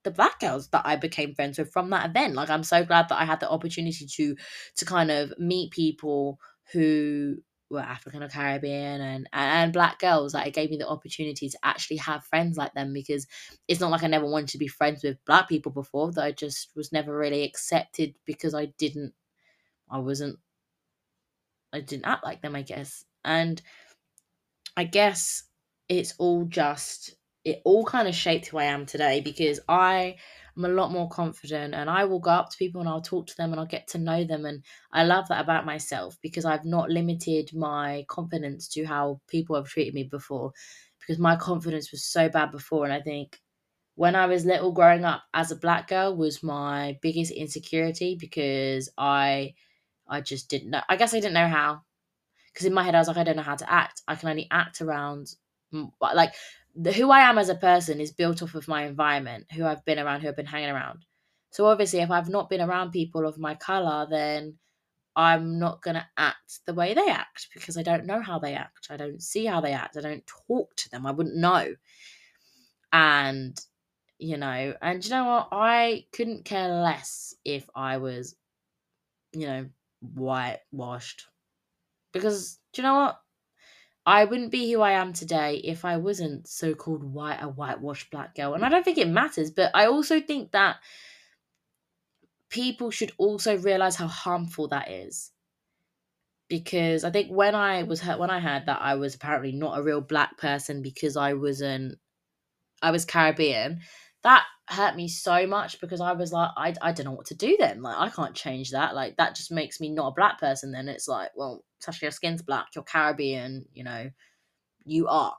the 0.04 0.10
black 0.12 0.40
girls 0.40 0.68
that 0.68 0.82
I 0.86 0.96
became 0.96 1.34
friends 1.34 1.58
with 1.58 1.72
from 1.72 1.90
that 1.90 2.10
event. 2.10 2.34
Like 2.34 2.50
I'm 2.50 2.64
so 2.64 2.84
glad 2.84 3.08
that 3.08 3.20
I 3.20 3.24
had 3.24 3.40
the 3.40 3.50
opportunity 3.50 4.06
to 4.06 4.36
to 4.76 4.84
kind 4.84 5.10
of 5.10 5.34
meet 5.38 5.72
people 5.72 6.38
who 6.72 7.38
were 7.70 7.80
African 7.80 8.22
or 8.22 8.28
Caribbean 8.28 9.00
and 9.00 9.28
and 9.32 9.72
black 9.72 9.98
girls. 9.98 10.34
Like 10.34 10.48
it 10.48 10.54
gave 10.54 10.70
me 10.70 10.76
the 10.76 10.88
opportunity 10.88 11.48
to 11.48 11.58
actually 11.62 11.98
have 11.98 12.24
friends 12.24 12.56
like 12.56 12.74
them 12.74 12.92
because 12.92 13.26
it's 13.66 13.80
not 13.80 13.90
like 13.90 14.02
I 14.02 14.08
never 14.08 14.26
wanted 14.26 14.50
to 14.50 14.58
be 14.58 14.68
friends 14.68 15.02
with 15.02 15.24
black 15.24 15.48
people 15.48 15.72
before. 15.72 16.12
That 16.12 16.24
I 16.24 16.32
just 16.32 16.70
was 16.74 16.92
never 16.92 17.16
really 17.16 17.44
accepted 17.44 18.14
because 18.24 18.54
I 18.54 18.66
didn't 18.78 19.12
I 19.90 19.98
wasn't 19.98 20.38
I 21.72 21.80
didn't 21.80 22.06
act 22.06 22.24
like 22.24 22.42
them, 22.42 22.56
I 22.56 22.62
guess. 22.62 23.04
And 23.24 23.60
I 24.76 24.84
guess 24.84 25.44
it's 25.88 26.14
all 26.18 26.44
just 26.44 27.14
it 27.44 27.60
all 27.64 27.84
kind 27.84 28.08
of 28.08 28.14
shaped 28.14 28.46
who 28.46 28.58
I 28.58 28.64
am 28.64 28.86
today 28.86 29.20
because 29.20 29.60
I 29.68 30.16
am 30.58 30.64
a 30.64 30.68
lot 30.68 30.92
more 30.92 31.08
confident 31.08 31.74
and 31.74 31.88
I 31.88 32.04
will 32.04 32.18
go 32.18 32.30
up 32.30 32.50
to 32.50 32.56
people 32.58 32.80
and 32.80 32.88
I'll 32.88 33.00
talk 33.00 33.26
to 33.28 33.36
them 33.36 33.52
and 33.52 33.60
I'll 33.60 33.66
get 33.66 33.86
to 33.88 33.98
know 33.98 34.24
them 34.24 34.44
and 34.44 34.64
I 34.92 35.04
love 35.04 35.28
that 35.28 35.40
about 35.40 35.66
myself 35.66 36.18
because 36.22 36.44
I've 36.44 36.64
not 36.64 36.90
limited 36.90 37.54
my 37.54 38.04
confidence 38.08 38.68
to 38.70 38.84
how 38.84 39.20
people 39.28 39.56
have 39.56 39.68
treated 39.68 39.94
me 39.94 40.04
before 40.04 40.52
because 41.00 41.18
my 41.18 41.36
confidence 41.36 41.90
was 41.92 42.04
so 42.04 42.28
bad 42.28 42.50
before 42.50 42.84
and 42.84 42.92
I 42.92 43.00
think 43.00 43.40
when 43.94 44.16
I 44.16 44.26
was 44.26 44.44
little 44.44 44.72
growing 44.72 45.04
up 45.04 45.24
as 45.34 45.50
a 45.50 45.56
black 45.56 45.88
girl 45.88 46.16
was 46.16 46.42
my 46.42 46.98
biggest 47.02 47.32
insecurity 47.32 48.16
because 48.18 48.88
I 48.98 49.54
I 50.08 50.20
just 50.20 50.50
didn't 50.50 50.70
know 50.70 50.82
I 50.88 50.96
guess 50.96 51.14
I 51.14 51.20
didn't 51.20 51.34
know 51.34 51.48
how 51.48 51.82
because 52.52 52.66
in 52.66 52.74
my 52.74 52.82
head 52.82 52.94
I 52.94 52.98
was 52.98 53.08
like 53.08 53.16
I 53.16 53.24
don't 53.24 53.36
know 53.36 53.42
how 53.42 53.56
to 53.56 53.70
act. 53.72 54.02
I 54.08 54.14
can 54.16 54.28
only 54.28 54.48
act 54.50 54.80
around 54.80 55.34
like 56.00 56.34
the, 56.74 56.92
who 56.92 57.10
I 57.10 57.20
am 57.20 57.38
as 57.38 57.48
a 57.48 57.54
person 57.54 58.00
is 58.00 58.12
built 58.12 58.42
off 58.42 58.54
of 58.54 58.68
my 58.68 58.84
environment, 58.84 59.46
who 59.52 59.64
I've 59.64 59.84
been 59.84 59.98
around, 59.98 60.20
who 60.20 60.28
I've 60.28 60.36
been 60.36 60.46
hanging 60.46 60.70
around. 60.70 61.04
So 61.50 61.66
obviously, 61.66 62.00
if 62.00 62.10
I've 62.10 62.28
not 62.28 62.50
been 62.50 62.60
around 62.60 62.92
people 62.92 63.26
of 63.26 63.38
my 63.38 63.54
color, 63.54 64.06
then 64.08 64.58
I'm 65.16 65.58
not 65.58 65.82
going 65.82 65.96
to 65.96 66.06
act 66.16 66.60
the 66.66 66.74
way 66.74 66.94
they 66.94 67.08
act 67.08 67.48
because 67.52 67.76
I 67.76 67.82
don't 67.82 68.06
know 68.06 68.20
how 68.20 68.38
they 68.38 68.54
act. 68.54 68.86
I 68.90 68.96
don't 68.96 69.22
see 69.22 69.46
how 69.46 69.60
they 69.60 69.72
act. 69.72 69.96
I 69.96 70.00
don't 70.00 70.24
talk 70.26 70.76
to 70.76 70.90
them. 70.90 71.06
I 71.06 71.10
wouldn't 71.10 71.36
know. 71.36 71.74
And, 72.92 73.58
you 74.18 74.36
know, 74.36 74.74
and 74.80 75.04
you 75.04 75.10
know 75.10 75.24
what? 75.24 75.48
I 75.50 76.06
couldn't 76.12 76.44
care 76.44 76.68
less 76.68 77.34
if 77.44 77.68
I 77.74 77.96
was, 77.96 78.36
you 79.32 79.46
know, 79.46 79.66
whitewashed. 80.14 81.26
Because, 82.12 82.58
do 82.72 82.82
you 82.82 82.88
know 82.88 82.94
what? 82.94 83.20
I 84.08 84.24
wouldn't 84.24 84.50
be 84.50 84.72
who 84.72 84.80
I 84.80 84.92
am 84.92 85.12
today 85.12 85.56
if 85.56 85.84
I 85.84 85.98
wasn't 85.98 86.48
so 86.48 86.74
called 86.74 87.04
white 87.04 87.42
a 87.42 87.46
whitewashed 87.46 88.10
black 88.10 88.34
girl. 88.34 88.54
And 88.54 88.64
I 88.64 88.70
don't 88.70 88.82
think 88.82 88.96
it 88.96 89.06
matters, 89.06 89.50
but 89.50 89.70
I 89.74 89.84
also 89.84 90.18
think 90.18 90.52
that 90.52 90.78
people 92.48 92.90
should 92.90 93.12
also 93.18 93.58
realize 93.58 93.96
how 93.96 94.06
harmful 94.06 94.66
that 94.68 94.90
is. 94.90 95.30
Because 96.48 97.04
I 97.04 97.10
think 97.10 97.30
when 97.30 97.54
I 97.54 97.82
was 97.82 98.00
hurt, 98.00 98.18
when 98.18 98.30
I 98.30 98.40
heard 98.40 98.64
that 98.64 98.80
I 98.80 98.94
was 98.94 99.14
apparently 99.14 99.52
not 99.52 99.78
a 99.78 99.82
real 99.82 100.00
black 100.00 100.38
person 100.38 100.80
because 100.80 101.18
I 101.18 101.34
wasn't 101.34 101.98
I 102.80 102.92
was 102.92 103.04
Caribbean, 103.04 103.80
that 104.24 104.44
hurt 104.68 104.96
me 104.96 105.08
so 105.08 105.46
much 105.46 105.80
because 105.80 106.00
I 106.00 106.12
was 106.12 106.32
like, 106.32 106.50
I, 106.56 106.74
I 106.82 106.92
don't 106.92 107.06
know 107.06 107.12
what 107.12 107.26
to 107.26 107.34
do 107.34 107.56
then. 107.58 107.82
Like, 107.82 107.96
I 107.96 108.08
can't 108.10 108.34
change 108.34 108.70
that. 108.72 108.94
Like, 108.94 109.16
that 109.16 109.34
just 109.34 109.50
makes 109.50 109.80
me 109.80 109.90
not 109.90 110.08
a 110.08 110.14
black 110.14 110.38
person. 110.38 110.72
Then 110.72 110.88
it's 110.88 111.08
like, 111.08 111.30
well, 111.36 111.64
especially 111.80 112.06
your 112.06 112.12
skin's 112.12 112.42
black, 112.42 112.66
you're 112.74 112.84
Caribbean, 112.84 113.66
you 113.72 113.84
know, 113.84 114.10
you 114.84 115.08
are. 115.08 115.34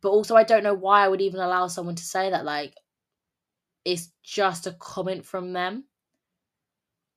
But 0.00 0.10
also, 0.10 0.34
I 0.34 0.44
don't 0.44 0.64
know 0.64 0.74
why 0.74 1.04
I 1.04 1.08
would 1.08 1.20
even 1.20 1.40
allow 1.40 1.68
someone 1.68 1.94
to 1.94 2.02
say 2.02 2.30
that. 2.30 2.44
Like, 2.44 2.74
it's 3.84 4.10
just 4.22 4.66
a 4.66 4.72
comment 4.72 5.24
from 5.24 5.52
them. 5.52 5.84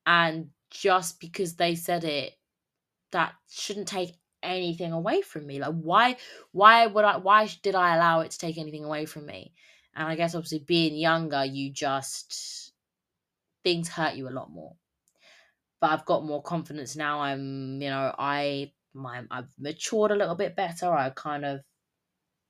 And 0.06 0.50
just 0.70 1.20
because 1.20 1.56
they 1.56 1.76
said 1.76 2.04
it, 2.04 2.34
that 3.12 3.34
shouldn't 3.50 3.88
take 3.88 4.14
anything 4.44 4.92
away 4.92 5.22
from 5.22 5.48
me. 5.48 5.60
Like, 5.60 5.74
why, 5.74 6.18
why 6.52 6.86
would 6.88 7.06
I, 7.06 7.18
why 7.18 7.50
did 7.64 7.76
I 7.76 7.96
allow 7.96 8.20
it 8.22 8.32
to 8.32 8.38
take 8.38 8.58
anything 8.58 8.84
away 8.84 9.06
from 9.06 9.26
me? 9.26 9.54
And 9.98 10.08
I 10.08 10.16
guess 10.16 10.36
obviously 10.36 10.60
being 10.62 10.96
younger, 10.96 11.46
you 11.46 11.72
just 11.74 12.74
things 13.64 13.90
hurt 13.90 14.16
you 14.16 14.30
a 14.30 14.32
lot 14.32 14.52
more. 14.52 14.78
But 15.80 15.92
I've 15.92 16.06
got 16.06 16.26
more 16.26 16.42
confidence 16.42 16.96
now. 16.96 17.20
I'm, 17.22 17.82
you 17.82 17.90
know, 17.90 18.14
I 18.18 18.74
my 18.94 19.26
I've 19.30 19.50
matured 19.60 20.12
a 20.12 20.16
little 20.16 20.36
bit 20.36 20.56
better. 20.56 20.92
I 20.92 21.10
kind 21.12 21.46
of 21.46 21.62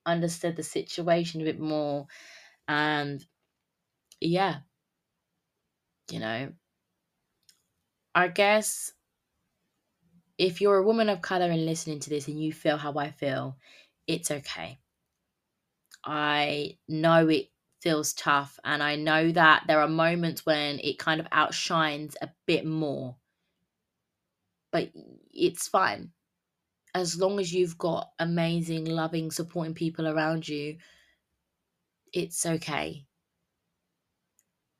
understood 0.05 0.55
the 0.57 0.63
situation 0.63 1.41
a 1.41 1.45
bit 1.45 1.60
more. 1.60 2.07
And 2.67 3.25
yeah, 4.21 4.62
you 6.12 6.19
know, 6.19 6.53
I 8.13 8.27
guess 8.27 8.93
if 10.38 10.62
you're 10.62 10.77
a 10.77 10.83
woman 10.83 11.10
of 11.10 11.21
color 11.21 11.49
and 11.49 11.65
listening 11.65 11.99
to 12.01 12.10
this 12.10 12.27
and 12.27 12.41
you 12.41 12.53
feel 12.53 12.77
how 12.77 12.93
I 12.97 13.12
feel, 13.12 13.57
it's 14.07 14.31
okay. 14.31 14.79
I 16.08 16.80
know 16.88 17.28
it 17.28 17.50
feels 17.82 18.13
tough, 18.13 18.60
and 18.63 18.82
I 18.82 18.96
know 18.96 19.32
that 19.34 19.65
there 19.67 19.82
are 19.82 19.88
moments 19.89 20.46
when 20.46 20.80
it 20.80 20.98
kind 21.00 21.20
of 21.22 21.28
outshines 21.32 22.17
a 22.22 22.30
bit 22.48 22.65
more. 22.65 23.17
But 24.72 24.91
it's 25.34 25.67
fine. 25.67 26.13
As 26.96 27.20
long 27.20 27.39
as 27.39 27.54
you've 27.54 27.78
got 27.78 28.13
amazing, 28.20 28.86
loving, 28.86 29.32
supporting 29.32 29.74
people 29.76 30.08
around 30.08 30.48
you, 30.48 30.78
it's 32.13 32.46
okay. 32.46 33.06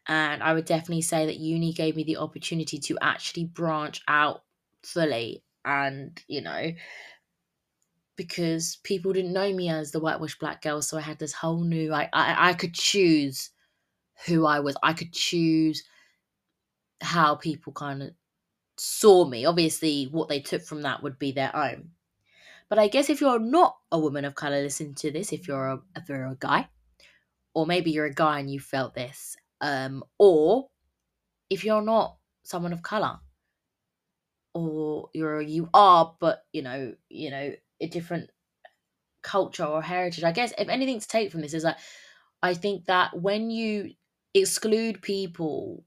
And 0.08 0.42
I 0.42 0.54
would 0.54 0.66
definitely 0.66 1.02
say 1.02 1.26
that 1.26 1.38
uni 1.38 1.74
gave 1.74 1.96
me 1.96 2.04
the 2.04 2.18
opportunity 2.18 2.80
to 2.80 2.98
actually 3.02 3.46
branch 3.46 4.02
out 4.08 4.44
fully 4.84 5.44
and, 5.66 6.22
you 6.28 6.42
know, 6.42 6.72
because 8.18 8.78
people 8.84 9.14
didn't 9.14 9.34
know 9.34 9.54
me 9.54 9.70
as 9.70 9.92
the 9.92 10.00
whitewash 10.00 10.38
black 10.40 10.62
girl 10.62 10.82
so 10.82 10.98
i 10.98 11.02
had 11.02 11.20
this 11.20 11.34
whole 11.34 11.64
new 11.64 11.94
I, 11.94 12.10
I 12.12 12.50
i 12.50 12.54
could 12.54 12.74
choose 12.74 13.52
who 14.26 14.46
i 14.46 14.60
was. 14.60 14.76
I 14.82 14.94
could 14.94 15.14
choose 15.14 15.84
how 17.02 17.36
people 17.36 17.74
kind 17.74 18.02
of 18.02 18.10
saw 18.78 19.26
me. 19.26 19.46
Obviously 19.46 20.06
what 20.06 20.30
they 20.30 20.40
took 20.40 20.64
from 20.64 20.82
that 20.82 21.04
would 21.04 21.20
be 21.20 21.32
their 21.32 21.56
own. 21.56 21.92
But 22.70 22.80
i 22.80 22.88
guess 22.88 23.10
if 23.10 23.22
you're 23.22 23.40
not 23.40 23.78
a 23.92 24.00
woman 24.00 24.26
of 24.26 24.36
color 24.36 24.62
listen 24.62 24.94
to 24.96 25.12
this 25.12 25.32
if 25.32 25.48
you're 25.48 25.68
a 25.68 25.80
if 25.96 26.10
you're 26.10 26.26
a 26.26 26.36
guy 26.36 26.68
or 27.54 27.66
maybe 27.66 27.92
you're 27.92 28.06
a 28.06 28.14
guy 28.14 28.40
and 28.40 28.52
you 28.52 28.60
felt 28.60 28.94
this 28.94 29.38
um 29.62 30.04
or 30.20 30.68
if 31.50 31.64
you're 31.64 31.82
not 31.82 32.18
someone 32.44 32.74
of 32.74 32.82
color 32.82 33.20
or 34.54 35.10
you're 35.14 35.42
you 35.42 35.70
are 35.74 36.16
but 36.20 36.46
you 36.52 36.62
know 36.62 36.94
you 37.10 37.32
know 37.32 37.54
a 37.82 37.88
different 37.88 38.30
culture 39.22 39.66
or 39.66 39.82
heritage. 39.82 40.24
I 40.24 40.32
guess 40.32 40.54
if 40.58 40.70
anything 40.70 41.00
to 41.00 41.08
take 41.08 41.32
from 41.32 41.42
this 41.42 41.54
is 41.54 41.64
that 41.64 41.80
I 42.42 42.54
think 42.54 42.86
that 42.86 43.20
when 43.20 43.50
you 43.50 43.92
exclude 44.34 45.02
people 45.02 45.84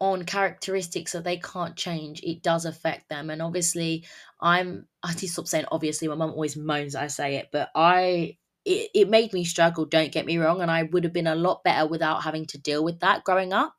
on 0.00 0.24
characteristics 0.24 1.12
that 1.12 1.24
they 1.24 1.38
can't 1.38 1.76
change, 1.76 2.22
it 2.22 2.42
does 2.42 2.64
affect 2.64 3.08
them. 3.08 3.30
And 3.30 3.40
obviously, 3.40 4.04
I'm 4.40 4.86
I 5.02 5.12
to 5.12 5.28
stop 5.28 5.46
saying 5.46 5.66
obviously. 5.70 6.08
My 6.08 6.14
mum 6.14 6.30
always 6.30 6.56
moans 6.56 6.94
I 6.94 7.06
say 7.06 7.36
it, 7.36 7.48
but 7.52 7.70
I 7.74 8.36
it, 8.64 8.90
it 8.94 9.08
made 9.08 9.32
me 9.32 9.44
struggle. 9.44 9.84
Don't 9.84 10.12
get 10.12 10.26
me 10.26 10.38
wrong, 10.38 10.60
and 10.60 10.70
I 10.70 10.84
would 10.84 11.04
have 11.04 11.12
been 11.12 11.26
a 11.28 11.34
lot 11.34 11.62
better 11.64 11.86
without 11.86 12.24
having 12.24 12.46
to 12.46 12.58
deal 12.58 12.84
with 12.84 13.00
that 13.00 13.24
growing 13.24 13.52
up 13.52 13.75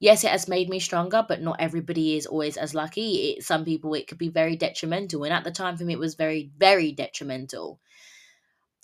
yes, 0.00 0.24
it 0.24 0.30
has 0.30 0.48
made 0.48 0.68
me 0.68 0.80
stronger, 0.80 1.24
but 1.26 1.42
not 1.42 1.60
everybody 1.60 2.16
is 2.16 2.26
always 2.26 2.56
as 2.56 2.74
lucky. 2.74 3.32
It, 3.32 3.44
some 3.44 3.64
people, 3.64 3.94
it 3.94 4.06
could 4.06 4.18
be 4.18 4.28
very 4.28 4.56
detrimental. 4.56 5.24
And 5.24 5.32
at 5.32 5.44
the 5.44 5.50
time 5.50 5.76
for 5.76 5.84
me, 5.84 5.94
it 5.94 5.98
was 5.98 6.14
very, 6.14 6.50
very 6.56 6.92
detrimental. 6.92 7.80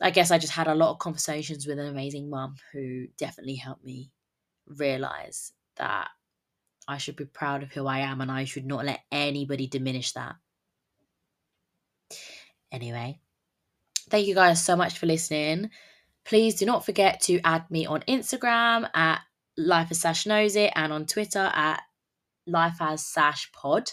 I 0.02 0.10
guess 0.10 0.30
I 0.30 0.38
just 0.38 0.52
had 0.52 0.66
a 0.66 0.74
lot 0.74 0.90
of 0.90 0.98
conversations 0.98 1.66
with 1.66 1.78
an 1.78 1.86
amazing 1.86 2.28
mum 2.28 2.56
who 2.72 3.06
definitely 3.16 3.54
helped 3.54 3.84
me 3.84 4.10
realize 4.66 5.52
that 5.76 6.08
I 6.88 6.98
should 6.98 7.16
be 7.16 7.24
proud 7.24 7.62
of 7.62 7.72
who 7.72 7.86
I 7.86 8.00
am 8.00 8.20
and 8.20 8.30
I 8.30 8.44
should 8.44 8.66
not 8.66 8.84
let 8.84 9.00
anybody 9.12 9.66
diminish 9.66 10.12
that. 10.12 10.34
Anyway, 12.72 13.20
thank 14.10 14.26
you 14.26 14.34
guys 14.34 14.62
so 14.62 14.74
much 14.74 14.98
for 14.98 15.06
listening. 15.06 15.70
Please 16.24 16.56
do 16.56 16.66
not 16.66 16.84
forget 16.84 17.20
to 17.22 17.40
add 17.44 17.70
me 17.70 17.86
on 17.86 18.00
Instagram 18.08 18.88
at 18.94 19.20
Life 19.56 19.88
as 19.90 20.00
Sash 20.00 20.26
Knows 20.26 20.56
It 20.56 20.72
and 20.74 20.92
on 20.92 21.06
Twitter 21.06 21.50
at 21.54 21.82
Life 22.46 22.76
as 22.80 23.06
Sash 23.06 23.50
Pod. 23.52 23.90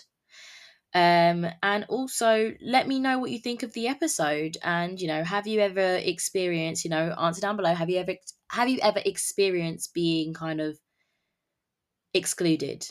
Um, 0.93 1.47
and 1.63 1.85
also 1.87 2.53
let 2.61 2.87
me 2.87 2.99
know 2.99 3.17
what 3.19 3.31
you 3.31 3.39
think 3.39 3.63
of 3.63 3.71
the 3.73 3.87
episode. 3.87 4.57
And 4.63 4.99
you 4.99 5.07
know, 5.07 5.23
have 5.23 5.47
you 5.47 5.61
ever 5.61 5.95
experienced? 5.95 6.83
You 6.83 6.91
know, 6.91 7.15
answer 7.19 7.41
down 7.41 7.55
below. 7.55 7.73
Have 7.73 7.89
you 7.89 7.99
ever 7.99 8.15
have 8.49 8.67
you 8.67 8.79
ever 8.81 9.01
experienced 9.05 9.93
being 9.93 10.33
kind 10.33 10.59
of 10.59 10.77
excluded 12.13 12.85